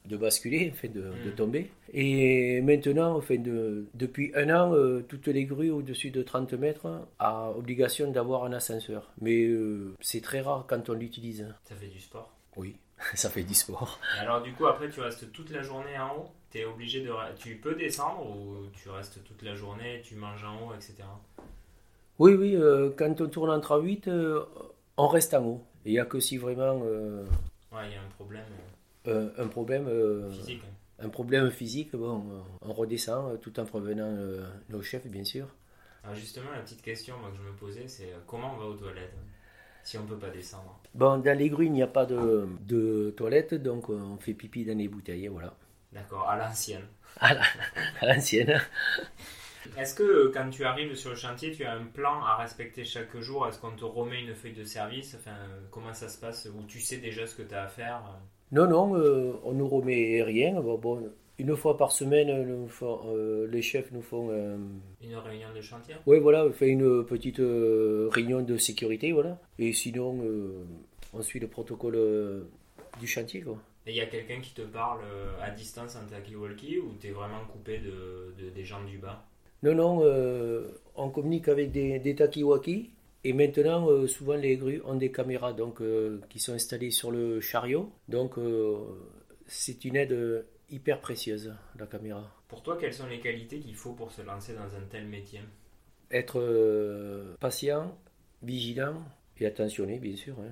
de 0.08 0.17
basculer, 0.17 0.72
fait 0.72 0.88
de, 0.88 1.01
de, 1.01 1.32
mm. 1.32 1.36
tomber. 1.36 1.70
Et 1.94 2.62
maintenant, 2.62 3.20
fait 3.22 3.38
de, 3.38 3.88
depuis 3.94 4.32
un 4.36 4.50
an, 4.50 4.74
euh, 4.74 5.03
toutes 5.08 5.27
les 5.27 5.46
grues 5.46 5.72
au-dessus 5.72 6.12
de 6.12 6.22
30 6.22 6.53
mètres 6.53 6.86
ont 7.20 7.53
obligation 7.58 8.12
d'avoir 8.12 8.46
un 8.46 8.53
ascenseur. 8.53 9.12
Mais 9.22 9.44
euh, 9.44 9.94
c'est 10.01 10.22
très 10.22 10.41
rare 10.41 10.65
quand 10.67 10.89
on 10.89 10.94
l'utilise. 10.94 11.48
Ça 11.63 11.75
fait 11.75 11.88
du 11.88 12.00
sport? 12.00 12.34
Oui, 12.56 12.75
ça 13.13 13.29
fait 13.29 13.43
du 13.43 13.53
sport. 13.53 13.99
alors 14.19 14.41
du 14.41 14.53
coup, 14.53 14.65
après, 14.67 14.89
tu 14.89 14.99
restes 14.99 15.31
toute 15.31 15.51
la 15.51 15.61
journée 15.61 15.97
en 15.97 16.15
haut 16.17 16.31
es 16.55 16.65
obligé 16.65 17.01
de... 17.01 17.11
Tu 17.37 17.57
peux 17.57 17.75
descendre 17.75 18.25
ou 18.25 18.65
tu 18.73 18.89
restes 18.89 19.23
toute 19.23 19.43
la 19.43 19.53
journée, 19.53 20.01
tu 20.03 20.15
manges 20.15 20.43
en 20.43 20.59
haut, 20.59 20.73
etc. 20.73 21.03
Oui, 22.17 22.33
oui, 22.33 22.55
euh, 22.55 22.89
quand 22.97 23.21
on 23.21 23.27
tourne 23.27 23.51
en 23.51 23.59
38, 23.59 24.09
on 24.97 25.07
reste 25.07 25.35
en 25.35 25.45
haut. 25.45 25.63
Il 25.85 25.91
n'y 25.91 25.99
a 25.99 26.05
que 26.05 26.19
si 26.19 26.37
vraiment... 26.37 26.81
Ouais, 27.71 27.89
il 27.89 27.93
y 27.93 27.95
a 27.95 28.01
un 28.01 28.09
problème. 28.15 28.43
Euh, 29.07 29.29
un 29.37 29.47
problème 29.47 29.87
euh, 29.87 30.29
physique. 30.31 30.63
Un 30.99 31.09
problème 31.09 31.51
physique, 31.51 31.95
bon, 31.95 32.23
on 32.61 32.73
redescend 32.73 33.31
euh, 33.31 33.37
tout 33.37 33.59
en 33.59 33.65
prévenant 33.65 34.11
nos 34.69 34.81
chefs, 34.81 35.05
bien 35.07 35.23
sûr. 35.23 35.47
Alors 36.03 36.15
justement, 36.15 36.51
la 36.51 36.61
petite 36.61 36.81
question 36.81 37.15
que 37.15 37.37
je 37.37 37.41
me 37.41 37.53
posais, 37.53 37.87
c'est 37.87 38.13
comment 38.25 38.53
on 38.55 38.57
va 38.57 38.65
aux 38.65 38.75
toilettes? 38.75 39.15
Si 39.88 39.98
on 39.98 40.03
ne 40.03 40.08
peut 40.08 40.17
pas 40.17 40.29
descendre 40.29 40.77
Bon, 40.94 41.17
dans 41.17 41.38
les 41.38 41.50
grues, 41.50 41.67
il 41.67 41.72
n'y 41.72 41.82
a 41.82 41.88
pas 41.88 42.06
de, 42.06 42.46
de 42.60 43.13
toilette, 43.15 43.53
donc 43.53 43.88
on 43.88 44.17
fait 44.17 44.34
pipi 44.34 44.65
dans 44.65 44.77
les 44.77 44.89
bouteilles, 44.89 45.29
voilà. 45.29 45.53
D'accord, 45.94 46.27
à 46.27 46.36
l'ancienne. 46.36 46.86
À 47.22 47.34
l'ancienne. 48.06 48.60
Est-ce 49.77 49.96
que 49.96 50.27
quand 50.34 50.50
tu 50.50 50.65
arrives 50.65 50.94
sur 50.96 51.12
le 51.12 51.15
chantier, 51.15 51.53
tu 51.53 51.63
as 51.63 51.72
un 51.74 51.86
plan 51.86 52.22
à 52.22 52.36
respecter 52.36 52.84
chaque 52.84 53.15
jour? 53.20 53.48
Est-ce 53.48 53.60
qu'on 53.60 53.72
te 53.72 53.86
remet 53.86 54.22
une 54.22 54.36
feuille 54.36 54.53
de 54.53 54.65
service? 54.65 55.15
Enfin, 55.17 55.38
Comment 55.72 55.94
ça 55.94 56.10
se 56.10 56.20
passe? 56.20 56.50
Ou 56.53 56.63
tu 56.67 56.82
sais 56.82 56.98
déjà 56.98 57.25
ce 57.25 57.36
que 57.36 57.44
tu 57.44 57.56
as 57.56 57.63
à 57.63 57.67
faire? 57.67 58.01
Non, 58.51 58.67
non, 58.67 58.98
euh, 58.98 59.39
on 59.46 59.53
nous 59.53 59.67
remet 59.70 60.22
rien. 60.22 60.60
Bon, 60.60 61.01
une 61.39 61.56
fois 61.56 61.77
par 61.77 61.91
semaine, 61.91 62.29
euh, 62.29 63.48
les 63.48 63.62
chefs 63.62 63.91
nous 63.91 64.01
font. 64.01 64.29
Euh, 64.32 64.58
une 65.01 65.15
réunion 65.15 65.48
de 65.56 65.62
chantier? 65.62 65.96
Oui, 66.06 66.20
voilà, 66.20 66.46
on 66.46 66.51
fait 66.51 66.70
une 66.70 67.06
petite 67.06 67.39
réunion 67.39 68.41
de 68.41 68.58
sécurité, 68.58 69.12
voilà. 69.12 69.39
Et 69.60 69.74
sinon, 69.74 70.24
on 71.13 71.22
suit 71.22 71.39
le 71.39 71.48
protocole 71.48 72.48
du 73.00 73.08
chantier, 73.08 73.41
quoi. 73.41 73.58
Et 73.86 73.91
il 73.91 73.96
y 73.96 74.01
a 74.01 74.06
quelqu'un 74.08 74.41
qui 74.41 74.53
te 74.53 74.63
parle 74.63 75.00
à 75.41 75.50
distance 75.51 75.96
en 75.96 76.06
talkie-walkie 76.10 76.79
ou 76.79 76.96
tu 77.00 77.08
es 77.08 77.12
vraiment 77.12 77.46
coupé 77.51 77.79
de, 77.79 78.50
des 78.50 78.63
gens 78.65 78.84
du 78.84 78.98
bas? 78.98 79.25
Non, 79.63 79.74
non, 79.74 80.03
on 80.96 81.10
communique 81.10 81.48
avec 81.48 81.72
des, 81.72 82.00
des 82.00 82.15
talkie-walkie 82.15 82.91
et 83.27 83.34
maintenant, 83.34 83.89
euh, 83.89 84.08
souvent 84.08 84.36
les 84.36 84.56
grues 84.56 84.82
ont 84.86 84.96
des 84.96 85.12
caméras 85.12 85.51
donc, 85.51 85.82
euh, 85.82 86.22
qui 86.29 86.39
sont 86.39 86.53
installées 86.53 86.91
sur 86.91 87.12
le 87.12 87.41
chariot. 87.41 87.91
Donc 88.08 88.38
euh, 88.38 88.77
c'est 89.48 89.84
une 89.84 89.98
aide 89.98 90.46
hyper 90.69 91.01
précieuse, 91.01 91.53
la 91.77 91.88
caméra. 91.88 92.31
Pour 92.47 92.63
toi, 92.63 92.77
quelles 92.79 92.93
sont 92.93 93.07
les 93.07 93.19
qualités 93.19 93.59
qu'il 93.59 93.75
faut 93.75 93.93
pour 93.93 94.12
se 94.12 94.21
lancer 94.21 94.53
dans 94.53 94.75
un 94.75 94.86
tel 94.89 95.07
métier? 95.07 95.41
Être 96.12 97.36
patient, 97.39 97.97
vigilant 98.41 99.03
et 99.38 99.45
attentionné, 99.45 100.00
bien 100.00 100.15
sûr. 100.15 100.36
Hein. 100.39 100.51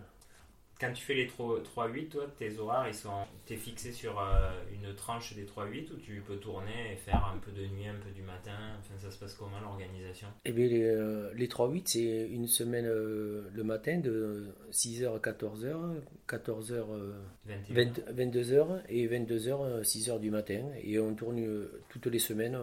Quand 0.79 0.91
tu 0.91 1.03
fais 1.03 1.13
les 1.13 1.27
3-8, 1.27 2.10
toi, 2.10 2.27
tes 2.38 2.60
horaires, 2.60 2.88
ils 2.89 2.94
sont, 2.94 3.25
t'es 3.46 3.55
fixé 3.55 3.94
sur 3.94 4.20
euh, 4.20 4.51
une 4.74 4.94
tranche 4.94 5.34
des 5.34 5.46
3-8 5.46 5.94
ou 5.94 5.98
tu 5.98 6.22
peux 6.27 6.36
tourner 6.36 6.91
et 6.91 6.98
faire 6.98 7.32
un 7.34 7.38
peu 7.38 7.51
de 7.51 7.65
nuit, 7.65 7.88
un 7.88 7.96
peu 7.96 8.10
du 8.12 8.22
matin? 8.22 8.58
Enfin, 8.79 8.96
ça 8.98 9.10
se 9.10 9.17
passe 9.17 9.36
comment 9.36 9.60
l'organisation? 9.62 10.27
Eh 10.44 10.51
bien, 10.51 10.67
les, 10.67 10.84
euh, 10.84 11.32
les 11.34 11.48
3-8, 11.48 11.84
c'est 11.86 12.27
une 12.29 12.48
semaine 12.48 12.88
euh, 12.88 13.50
le 13.53 13.63
matin 13.63 14.00
de 14.00 14.53
6h 14.72 15.15
à 15.15 15.20
14h, 15.20 16.01
14h, 16.27 16.84
22h 17.48 18.82
et 18.89 19.08
22h, 19.08 19.82
6h 19.82 20.20
du 20.20 20.29
matin. 20.29 20.62
Et 20.84 21.00
on 21.00 21.15
tourne 21.15 21.41
toutes 21.88 22.08
les 22.08 22.20
semaines, 22.20 22.60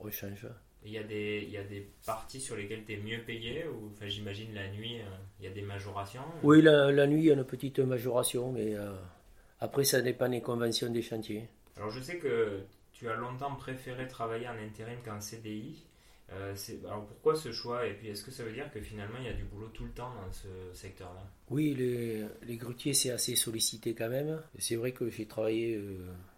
on 0.00 0.10
change. 0.10 0.46
Il 0.86 0.92
y, 0.92 0.98
a 0.98 1.02
des, 1.02 1.42
il 1.46 1.50
y 1.50 1.56
a 1.56 1.64
des 1.64 1.88
parties 2.04 2.40
sur 2.40 2.56
lesquelles 2.56 2.84
tu 2.84 2.92
es 2.92 2.96
mieux 2.98 3.22
payé 3.24 3.66
ou, 3.66 3.90
enfin, 3.90 4.06
J'imagine 4.06 4.54
la 4.54 4.68
nuit, 4.68 5.00
euh, 5.00 5.04
il 5.40 5.46
y 5.46 5.48
a 5.48 5.50
des 5.50 5.62
majorations 5.62 6.20
Oui, 6.42 6.60
la, 6.60 6.92
la, 6.92 7.06
nuit, 7.06 7.20
il 7.20 7.24
y 7.26 7.30
a 7.30 7.34
une 7.34 7.44
petite 7.44 7.78
majoration, 7.78 8.52
mais 8.52 8.74
euh, 8.74 8.92
après, 9.60 9.84
ça 9.84 10.02
dépend 10.02 10.28
des 10.28 10.42
conventions 10.42 10.90
des 10.90 11.00
chantiers. 11.00 11.48
Alors, 11.78 11.90
je 11.90 12.00
sais 12.00 12.18
que 12.18 12.60
tu 12.92 13.08
as 13.08 13.14
longtemps 13.14 13.54
préféré 13.54 14.06
travailler 14.08 14.46
en 14.46 14.58
intérim 14.58 14.98
qu'en 15.04 15.20
CDI. 15.20 15.84
Euh, 16.32 16.54
alors 16.86 17.06
pourquoi 17.06 17.34
ce 17.34 17.52
choix? 17.52 17.86
Et 17.86 17.92
puis 17.94 18.08
est-ce 18.08 18.24
que 18.24 18.30
ça 18.30 18.44
veut 18.44 18.52
dire 18.52 18.70
que 18.72 18.80
finalement 18.80 19.18
il 19.18 19.26
y 19.26 19.28
a 19.28 19.34
du 19.34 19.44
boulot 19.44 19.68
tout 19.68 19.84
le 19.84 19.90
temps 19.90 20.10
dans 20.14 20.32
ce 20.32 20.48
secteur-là? 20.72 21.22
Oui, 21.50 21.74
les, 21.74 22.24
les 22.46 22.56
grutiers 22.56 22.94
c'est 22.94 23.10
assez 23.10 23.36
sollicité 23.36 23.94
quand 23.94 24.08
même. 24.08 24.40
C'est 24.58 24.76
vrai 24.76 24.92
que 24.92 25.10
j'ai 25.10 25.26
travaillé 25.26 25.78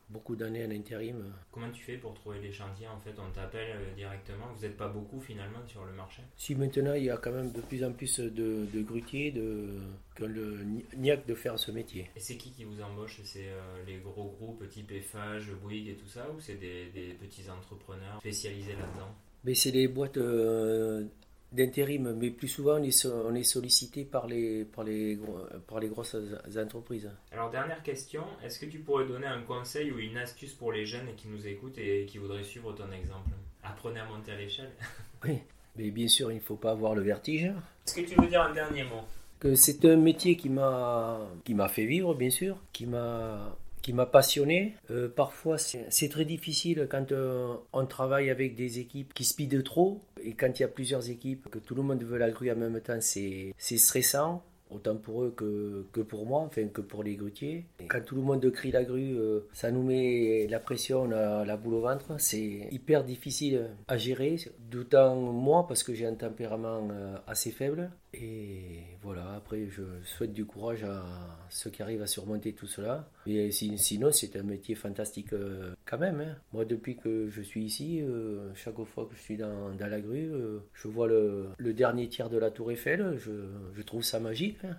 beaucoup 0.09 0.37
d'années 0.37 0.65
en 0.65 0.71
intérim. 0.71 1.33
Comment 1.51 1.71
tu 1.71 1.83
fais 1.83 1.97
pour 1.97 2.15
trouver 2.15 2.41
les 2.41 2.53
chantiers 2.53 2.87
En 2.87 3.01
fait, 3.01 3.15
on 3.19 3.31
t'appelle 3.33 3.77
euh, 3.77 3.95
directement. 3.95 4.47
Vous 4.55 4.63
n'êtes 4.63 4.77
pas 4.77 4.89
beaucoup 4.89 5.21
finalement 5.21 5.67
sur 5.67 5.85
le 5.85 5.93
marché? 5.93 6.23
Si 6.37 6.55
maintenant 6.55 6.95
il 6.95 7.05
y 7.05 7.11
a 7.11 7.17
quand 7.17 7.33
même 7.33 7.53
de 7.53 7.61
plus 7.61 7.85
en 7.85 7.93
plus 7.93 8.21
de, 8.21 8.67
de 8.73 8.83
grutiers 8.83 9.33
de, 9.33 9.79
que 10.15 10.25
le 10.25 10.65
niaque 10.97 11.27
de 11.27 11.35
faire 11.35 11.59
ce 11.59 11.71
métier. 11.71 12.11
Et 12.15 12.21
c'est 12.21 12.37
qui 12.37 12.53
qui 12.53 12.65
vous 12.65 12.81
embauche? 12.81 13.21
C'est 13.25 13.49
euh, 13.49 13.85
les 13.87 13.99
gros 13.99 14.31
groupes 14.31 14.69
type 14.69 14.93
Eiffage, 14.93 15.51
Bouygues 15.63 15.89
et 15.89 15.97
tout 15.97 16.09
ça 16.09 16.31
Ou 16.31 16.41
c'est 16.41 16.57
des, 16.57 16.87
des, 16.91 17.15
petits 17.15 17.49
entrepreneurs 17.51 18.19
spécialisés 18.21 18.75
là-dedans? 18.75 19.15
Mais 19.45 19.55
c'est 19.55 19.71
les 19.71 19.89
boîtes 19.89 20.17
euh, 20.17 21.05
d'intérim, 21.53 22.15
mais 22.19 22.31
plus 22.31 22.49
souvent 22.49 22.79
on 22.79 23.35
est, 23.35 23.43
sollicité 23.43 24.05
par 24.05 24.27
les, 24.27 24.65
par, 24.65 24.85
les, 24.85 25.19
par 25.67 25.81
les 25.81 25.89
grosses 25.89 26.17
entreprises. 26.57 27.11
Alors 27.33 27.51
dernière 27.51 27.83
question, 27.83 28.25
est-ce 28.43 28.59
que 28.59 28.67
tu 28.67 28.81
pourrais 28.81 29.07
donner 29.07 29.27
un 29.27 29.43
conseil 29.43 29.91
ou 29.91 29.99
une 29.99 30.17
astuce 30.17 30.53
pour 30.53 30.73
les 30.73 30.85
jeunes 30.85 31.15
qui 31.17 31.29
nous 31.29 31.47
écoutent 31.47 31.79
et 31.79 32.05
qui 32.07 32.19
voudraient 32.19 32.43
suivre 32.43 32.73
ton 32.73 32.91
exemple? 32.91 33.31
Apprenez 33.63 34.01
à 34.01 34.05
monter 34.07 34.33
à 34.33 34.37
l'échelle. 34.37 34.71
Oui, 35.25 35.39
mais 35.77 35.91
bien 35.91 36.09
sûr 36.09 36.31
il 36.31 36.37
ne 36.37 36.41
faut 36.41 36.57
pas 36.57 36.73
avoir 36.73 36.95
le 36.95 37.03
vertige. 37.03 37.45
Est-ce 37.45 37.97
que 37.97 38.01
tu 38.03 38.21
veux 38.21 38.29
dire 38.29 38.43
un 38.43 38.53
dernier 38.53 38.85
mot? 38.85 39.01
Que 39.41 39.55
c'est 39.55 39.85
un 39.87 39.97
métier 39.97 40.37
qui 40.37 40.51
m'a 40.51 41.27
qui 41.45 41.55
m'a 41.55 41.69
fait 41.69 41.87
vivre 41.87 42.15
bien 42.15 42.31
sûr, 42.31 42.59
qui 42.73 42.87
m'a 42.87 43.57
qui 43.87 43.93
m'a 43.93 44.05
passionné. 44.05 44.75
Euh, 44.91 45.09
parfois, 45.09 45.59
c'est 45.59 46.09
très 46.09 46.25
difficile 46.25 46.89
quand 46.91 47.13
euh, 47.13 47.55
on 47.73 47.87
travaille 47.87 48.31
avec 48.31 48.57
des 48.57 48.81
équipes 48.81 49.15
qui 49.15 49.25
speedent 49.25 49.63
trop. 49.63 50.03
Et 50.25 50.33
quand 50.33 50.59
il 50.59 50.63
y 50.63 50.65
a 50.65 50.69
plusieurs 50.69 51.09
équipes, 51.09 51.49
que 51.49 51.61
tout 51.61 51.77
le 51.77 51.83
monde 51.83 52.03
veut 52.03 52.19
la 52.19 52.33
grue 52.33 52.51
en 52.51 52.57
même 52.57 52.81
temps, 52.81 52.99
c'est 53.01 53.55
stressant 53.61 54.43
autant 54.69 54.97
pour 54.97 55.23
eux 55.23 55.31
que, 55.37 56.01
pour 56.01 56.27
moi, 56.27 56.41
enfin 56.41 56.67
que 56.67 56.81
pour 56.81 57.05
les 57.05 57.15
grutiers. 57.15 57.67
Quand 57.89 58.05
tout 58.05 58.17
le 58.17 58.23
monde 58.23 58.51
crie 58.51 58.73
la 58.73 58.83
grue, 58.83 59.17
euh, 59.17 59.47
ça 59.53 59.71
nous 59.71 59.85
met 59.85 60.49
la 60.51 60.59
pression, 60.59 61.05
la, 61.05 61.45
la 61.45 61.57
boule 61.57 61.75
au 61.75 61.83
ventre. 61.83 62.17
C'est 62.19 62.67
hyper 62.73 63.05
difficile 63.05 63.71
à 63.87 63.97
gérer, 63.97 64.35
d'autant 64.69 65.15
moi 65.15 65.69
parce 65.69 65.85
que 65.85 65.95
j'ai 65.95 66.07
un 66.07 66.15
tempérament 66.17 66.89
assez 67.29 67.53
faible. 67.53 67.93
Et 68.13 68.76
voilà, 69.07 69.35
après, 69.37 69.69
je 69.69 69.85
souhaite 70.03 70.33
du 70.33 70.45
courage 70.45 70.83
à 70.83 71.05
ceux 71.49 71.71
qui 71.71 71.81
arrivent 71.81 72.03
à 72.03 72.09
surmonter 72.09 72.53
tout 72.53 72.67
cela. 72.67 73.09
Et 73.25 73.53
sinon, 73.53 74.11
c'est 74.11 74.35
un 74.35 74.43
métier 74.43 74.75
fantastique 74.75 75.33
euh, 75.33 75.77
quand 75.85 75.99
même. 75.99 76.21
Hein. 76.21 76.35
Moi, 76.53 76.65
depuis 76.65 76.97
que 76.97 77.31
je 77.31 77.41
suis 77.41 77.63
ici, 77.63 78.03
euh, 78.03 78.53
chaque 78.57 78.83
fois 78.83 79.07
que 79.07 79.15
je 79.15 79.21
suis 79.21 79.37
dans, 79.37 79.71
dans 79.71 79.87
la 79.87 80.01
grue, 80.01 80.33
euh, 80.33 80.59
je 80.75 80.89
vois 80.89 81.07
le, 81.07 81.51
le, 81.57 81.73
dernier 81.73 82.09
tiers 82.09 82.29
de 82.29 82.37
la 82.37 82.51
Tour 82.51 82.73
Eiffel. 82.73 83.17
Je, 83.17 83.31
je 83.77 83.83
trouve 83.83 84.03
ça 84.03 84.19
magique. 84.19 84.59
Hein. 84.65 84.77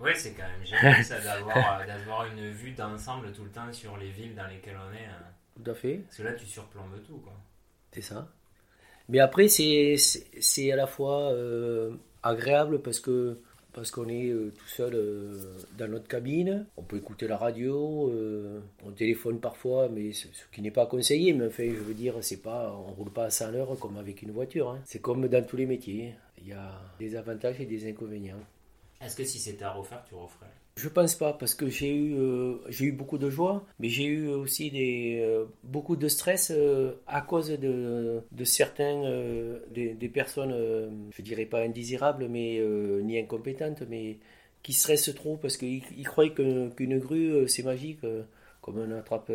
Oui, 0.00 0.12
c'est 0.14 0.32
quand 0.32 0.48
même 0.48 0.64
génial 0.64 1.04
ça 1.04 1.18
d'avoir 1.86 2.24
une 2.32 2.48
vue 2.48 2.72
d'ensemble 2.72 3.32
tout 3.32 3.44
le 3.44 3.50
temps 3.50 3.70
sur 3.70 3.98
les 3.98 4.08
villes 4.08 4.34
dans 4.34 4.46
lesquelles 4.46 4.78
on 4.78 4.94
est. 4.94 5.04
Hein. 5.04 5.62
Tout 5.62 5.70
à 5.70 5.74
fait. 5.74 5.98
Parce 6.06 6.16
que 6.16 6.22
là, 6.22 6.32
tu 6.32 6.46
surplombes 6.46 7.02
tout, 7.06 7.18
quoi. 7.18 7.34
C'est 7.92 8.00
ça. 8.00 8.32
Mais 9.10 9.18
après, 9.18 9.48
c'est 9.48 10.72
à 10.72 10.76
la 10.76 10.86
fois 10.86 11.34
agréable 12.22 12.80
parce 12.80 13.00
que 13.00 13.38
parce 13.72 13.90
qu'on 13.90 14.08
est 14.08 14.28
euh, 14.28 14.52
tout 14.56 14.68
seul 14.68 14.94
euh, 14.94 15.54
dans 15.76 15.88
notre 15.88 16.08
cabine. 16.08 16.66
On 16.76 16.82
peut 16.82 16.96
écouter 16.96 17.28
la 17.28 17.36
radio, 17.36 18.10
euh, 18.10 18.60
on 18.84 18.90
téléphone 18.92 19.40
parfois, 19.40 19.88
mais 19.88 20.12
ce, 20.12 20.26
qui 20.52 20.62
n'est 20.62 20.70
pas 20.70 20.86
conseillé. 20.86 21.32
Mais 21.32 21.46
enfin, 21.46 21.64
je 21.68 21.80
veux 21.80 21.94
dire, 21.94 22.14
c'est 22.22 22.42
pas, 22.42 22.72
on 22.72 22.92
roule 22.92 23.10
pas 23.10 23.24
à 23.24 23.30
100 23.30 23.54
heures 23.54 23.78
comme 23.78 23.96
avec 23.98 24.22
une 24.22 24.32
voiture. 24.32 24.70
Hein. 24.70 24.80
C'est 24.84 25.00
comme 25.00 25.28
dans 25.28 25.44
tous 25.44 25.56
les 25.56 25.66
métiers. 25.66 26.14
Il 26.40 26.48
y 26.48 26.52
a 26.52 26.80
des 26.98 27.16
avantages 27.16 27.60
et 27.60 27.66
des 27.66 27.88
inconvénients. 27.88 28.40
Est-ce 29.00 29.16
que 29.16 29.24
si 29.24 29.38
c'était 29.38 29.64
à 29.64 29.72
refaire, 29.72 30.02
tu 30.08 30.14
referais? 30.14 30.46
Je 30.78 30.88
pense 30.88 31.16
pas 31.16 31.32
parce 31.32 31.54
que 31.56 31.68
j'ai 31.68 31.92
eu 31.92 32.14
euh, 32.16 32.58
j'ai 32.68 32.84
eu 32.86 32.92
beaucoup 32.92 33.18
de 33.18 33.28
joie, 33.28 33.66
mais 33.80 33.88
j'ai 33.88 34.04
eu 34.04 34.28
aussi 34.28 34.70
euh, 34.76 35.44
beaucoup 35.64 35.96
de 35.96 36.06
stress 36.06 36.52
euh, 36.54 36.92
à 37.08 37.20
cause 37.20 37.50
de, 37.50 38.22
de 38.30 38.44
certains 38.44 39.02
des, 39.72 40.08
personnes 40.08 40.54
je 41.10 41.22
dirais 41.22 41.46
pas 41.46 41.60
indésirables 41.62 42.28
mais 42.28 42.60
ni 43.02 43.18
incompétentes 43.18 43.82
mais 43.90 44.18
qui 44.62 44.72
stressent 44.72 45.14
trop 45.14 45.36
parce 45.36 45.56
qu'ils 45.56 45.82
croient 46.04 46.30
qu'une 46.30 46.98
grue 46.98 47.48
c'est 47.48 47.64
magique 47.64 48.00
comme 48.62 48.78
on 48.78 48.90
attrape 48.92 49.32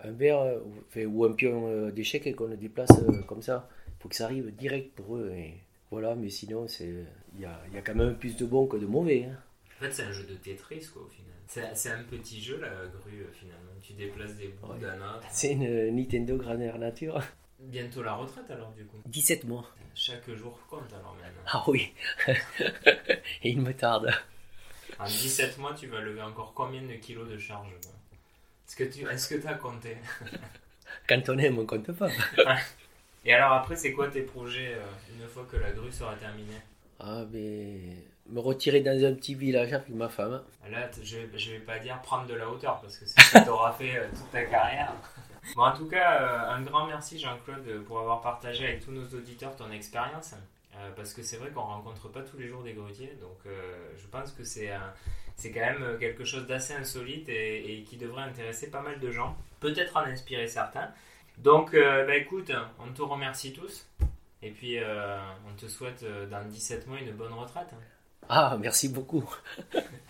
un 0.00 0.12
verre 0.12 0.60
ou 0.96 1.24
un 1.24 1.32
pion 1.32 1.90
d'échec 1.90 2.26
et 2.26 2.32
qu'on 2.32 2.48
le 2.48 2.56
déplace 2.56 2.90
comme 3.26 3.42
ça. 3.42 3.68
Il 3.88 4.02
faut 4.02 4.08
que 4.08 4.16
ça 4.16 4.24
arrive 4.24 4.54
direct 4.56 4.94
pour 4.96 5.16
eux 5.16 5.30
voilà 5.90 6.14
mais 6.14 6.30
sinon 6.30 6.66
il 6.80 7.40
y 7.40 7.44
a, 7.44 7.60
y 7.74 7.78
a, 7.78 7.82
quand 7.82 7.94
même 7.94 8.16
plus 8.16 8.36
de 8.36 8.46
bons 8.46 8.66
que 8.66 8.76
de 8.78 8.86
mauvais. 8.86 9.24
Hein. 9.30 9.38
En 9.78 9.84
fait, 9.84 9.92
c'est 9.92 10.02
un 10.02 10.12
jeu 10.12 10.24
de 10.24 10.34
Tetris, 10.34 10.88
quoi, 10.92 11.02
au 11.02 11.08
final. 11.08 11.72
C'est 11.74 11.90
un 11.90 12.02
petit 12.02 12.42
jeu, 12.42 12.58
la 12.60 12.68
grue, 12.68 13.24
finalement. 13.32 13.70
Tu 13.80 13.92
déplaces 13.92 14.34
des 14.34 14.48
bouts 14.48 14.74
d'un 14.74 14.96
autre. 14.96 15.26
C'est 15.30 15.52
une 15.52 15.94
Nintendo 15.94 16.36
Grandeur 16.36 16.78
Nature. 16.78 17.22
Bientôt 17.60 18.02
la 18.02 18.14
retraite, 18.14 18.50
alors, 18.50 18.72
du 18.72 18.84
coup 18.84 18.98
17 19.06 19.44
mois. 19.44 19.64
Chaque 19.94 20.28
jour 20.34 20.58
compte, 20.68 20.92
alors, 20.92 21.16
maintenant. 21.20 21.42
Ah 21.46 21.64
oui. 21.68 21.92
Et 23.42 23.50
il 23.50 23.60
me 23.60 23.72
tarde. 23.72 24.10
En 24.98 25.06
17 25.06 25.58
mois, 25.58 25.74
tu 25.74 25.86
vas 25.86 26.00
lever 26.00 26.22
encore 26.22 26.52
combien 26.54 26.82
de 26.82 26.94
kilos 26.94 27.28
de 27.28 27.38
charge 27.38 27.68
Est-ce 27.70 28.76
que 28.76 28.84
tu 28.84 29.06
est-ce 29.06 29.34
que 29.34 29.46
as 29.46 29.54
compté? 29.54 29.96
Quand 31.08 31.28
on 31.28 31.38
aime, 31.38 31.58
on 31.58 31.66
compte 31.66 31.92
pas. 31.92 32.10
Et 33.24 33.32
alors 33.32 33.52
après, 33.52 33.76
c'est 33.76 33.92
quoi 33.92 34.08
tes 34.08 34.22
projets 34.22 34.74
euh, 34.74 35.20
une 35.20 35.28
fois 35.28 35.46
que 35.50 35.56
la 35.56 35.70
grue 35.70 35.92
sera 35.92 36.14
terminée? 36.16 36.60
Ah, 36.98 37.24
mais 37.30 37.94
me 38.30 38.40
retirer 38.40 38.80
dans 38.80 39.04
un 39.04 39.14
petit 39.14 39.34
village 39.34 39.72
avec 39.72 39.88
ma 39.88 40.08
femme. 40.08 40.42
Là, 40.70 40.90
je, 41.02 41.18
je 41.34 41.50
vais 41.52 41.58
pas 41.58 41.78
dire 41.78 42.00
prendre 42.02 42.26
de 42.26 42.34
la 42.34 42.48
hauteur 42.48 42.80
parce 42.80 42.96
que 42.98 43.06
c'est 43.06 43.20
ce 43.20 43.38
que 43.38 43.78
fait 43.78 43.98
euh, 43.98 44.08
toute 44.10 44.30
ta 44.30 44.44
carrière. 44.44 44.92
Bon, 45.56 45.62
en 45.62 45.74
tout 45.74 45.86
cas, 45.86 46.20
euh, 46.20 46.50
un 46.50 46.60
grand 46.60 46.86
merci 46.86 47.18
Jean-Claude 47.18 47.82
pour 47.86 48.00
avoir 48.00 48.20
partagé 48.20 48.66
avec 48.66 48.84
tous 48.84 48.90
nos 48.90 49.06
auditeurs 49.06 49.56
ton 49.56 49.70
expérience. 49.70 50.34
Euh, 50.76 50.90
parce 50.94 51.14
que 51.14 51.22
c'est 51.22 51.38
vrai 51.38 51.48
qu'on 51.48 51.62
rencontre 51.62 52.08
pas 52.08 52.20
tous 52.20 52.36
les 52.36 52.48
jours 52.48 52.62
des 52.62 52.74
grutiers, 52.74 53.16
donc 53.18 53.38
je 53.96 54.06
pense 54.08 54.32
que 54.32 54.44
c'est 54.44 54.70
c'est 55.36 55.50
quand 55.50 55.60
même 55.60 55.96
quelque 55.98 56.22
chose 56.22 56.46
d'assez 56.46 56.74
insolite 56.74 57.30
et, 57.30 57.82
qui 57.88 57.96
devrait 57.96 58.24
intéresser 58.24 58.70
pas 58.70 58.82
mal 58.82 59.00
de 59.00 59.10
gens, 59.10 59.36
peut-être 59.60 59.96
en 59.96 60.02
inspirer 60.02 60.48
certains. 60.48 60.90
Donc, 61.38 61.72
bah, 61.72 62.16
écoute, 62.16 62.52
on 62.78 62.92
te 62.92 63.00
remercie 63.00 63.54
tous, 63.54 63.88
et 64.42 64.50
puis 64.50 64.76
on 65.48 65.54
te 65.56 65.66
souhaite 65.66 66.04
dans 66.30 66.46
17 66.46 66.86
mois 66.88 66.98
une 66.98 67.12
bonne 67.12 67.32
retraite. 67.32 67.72
Ah, 68.28 68.56
merci 68.60 68.88
beaucoup. 68.88 69.24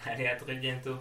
Allez, 0.06 0.26
à 0.26 0.36
très 0.36 0.56
bientôt. 0.56 0.96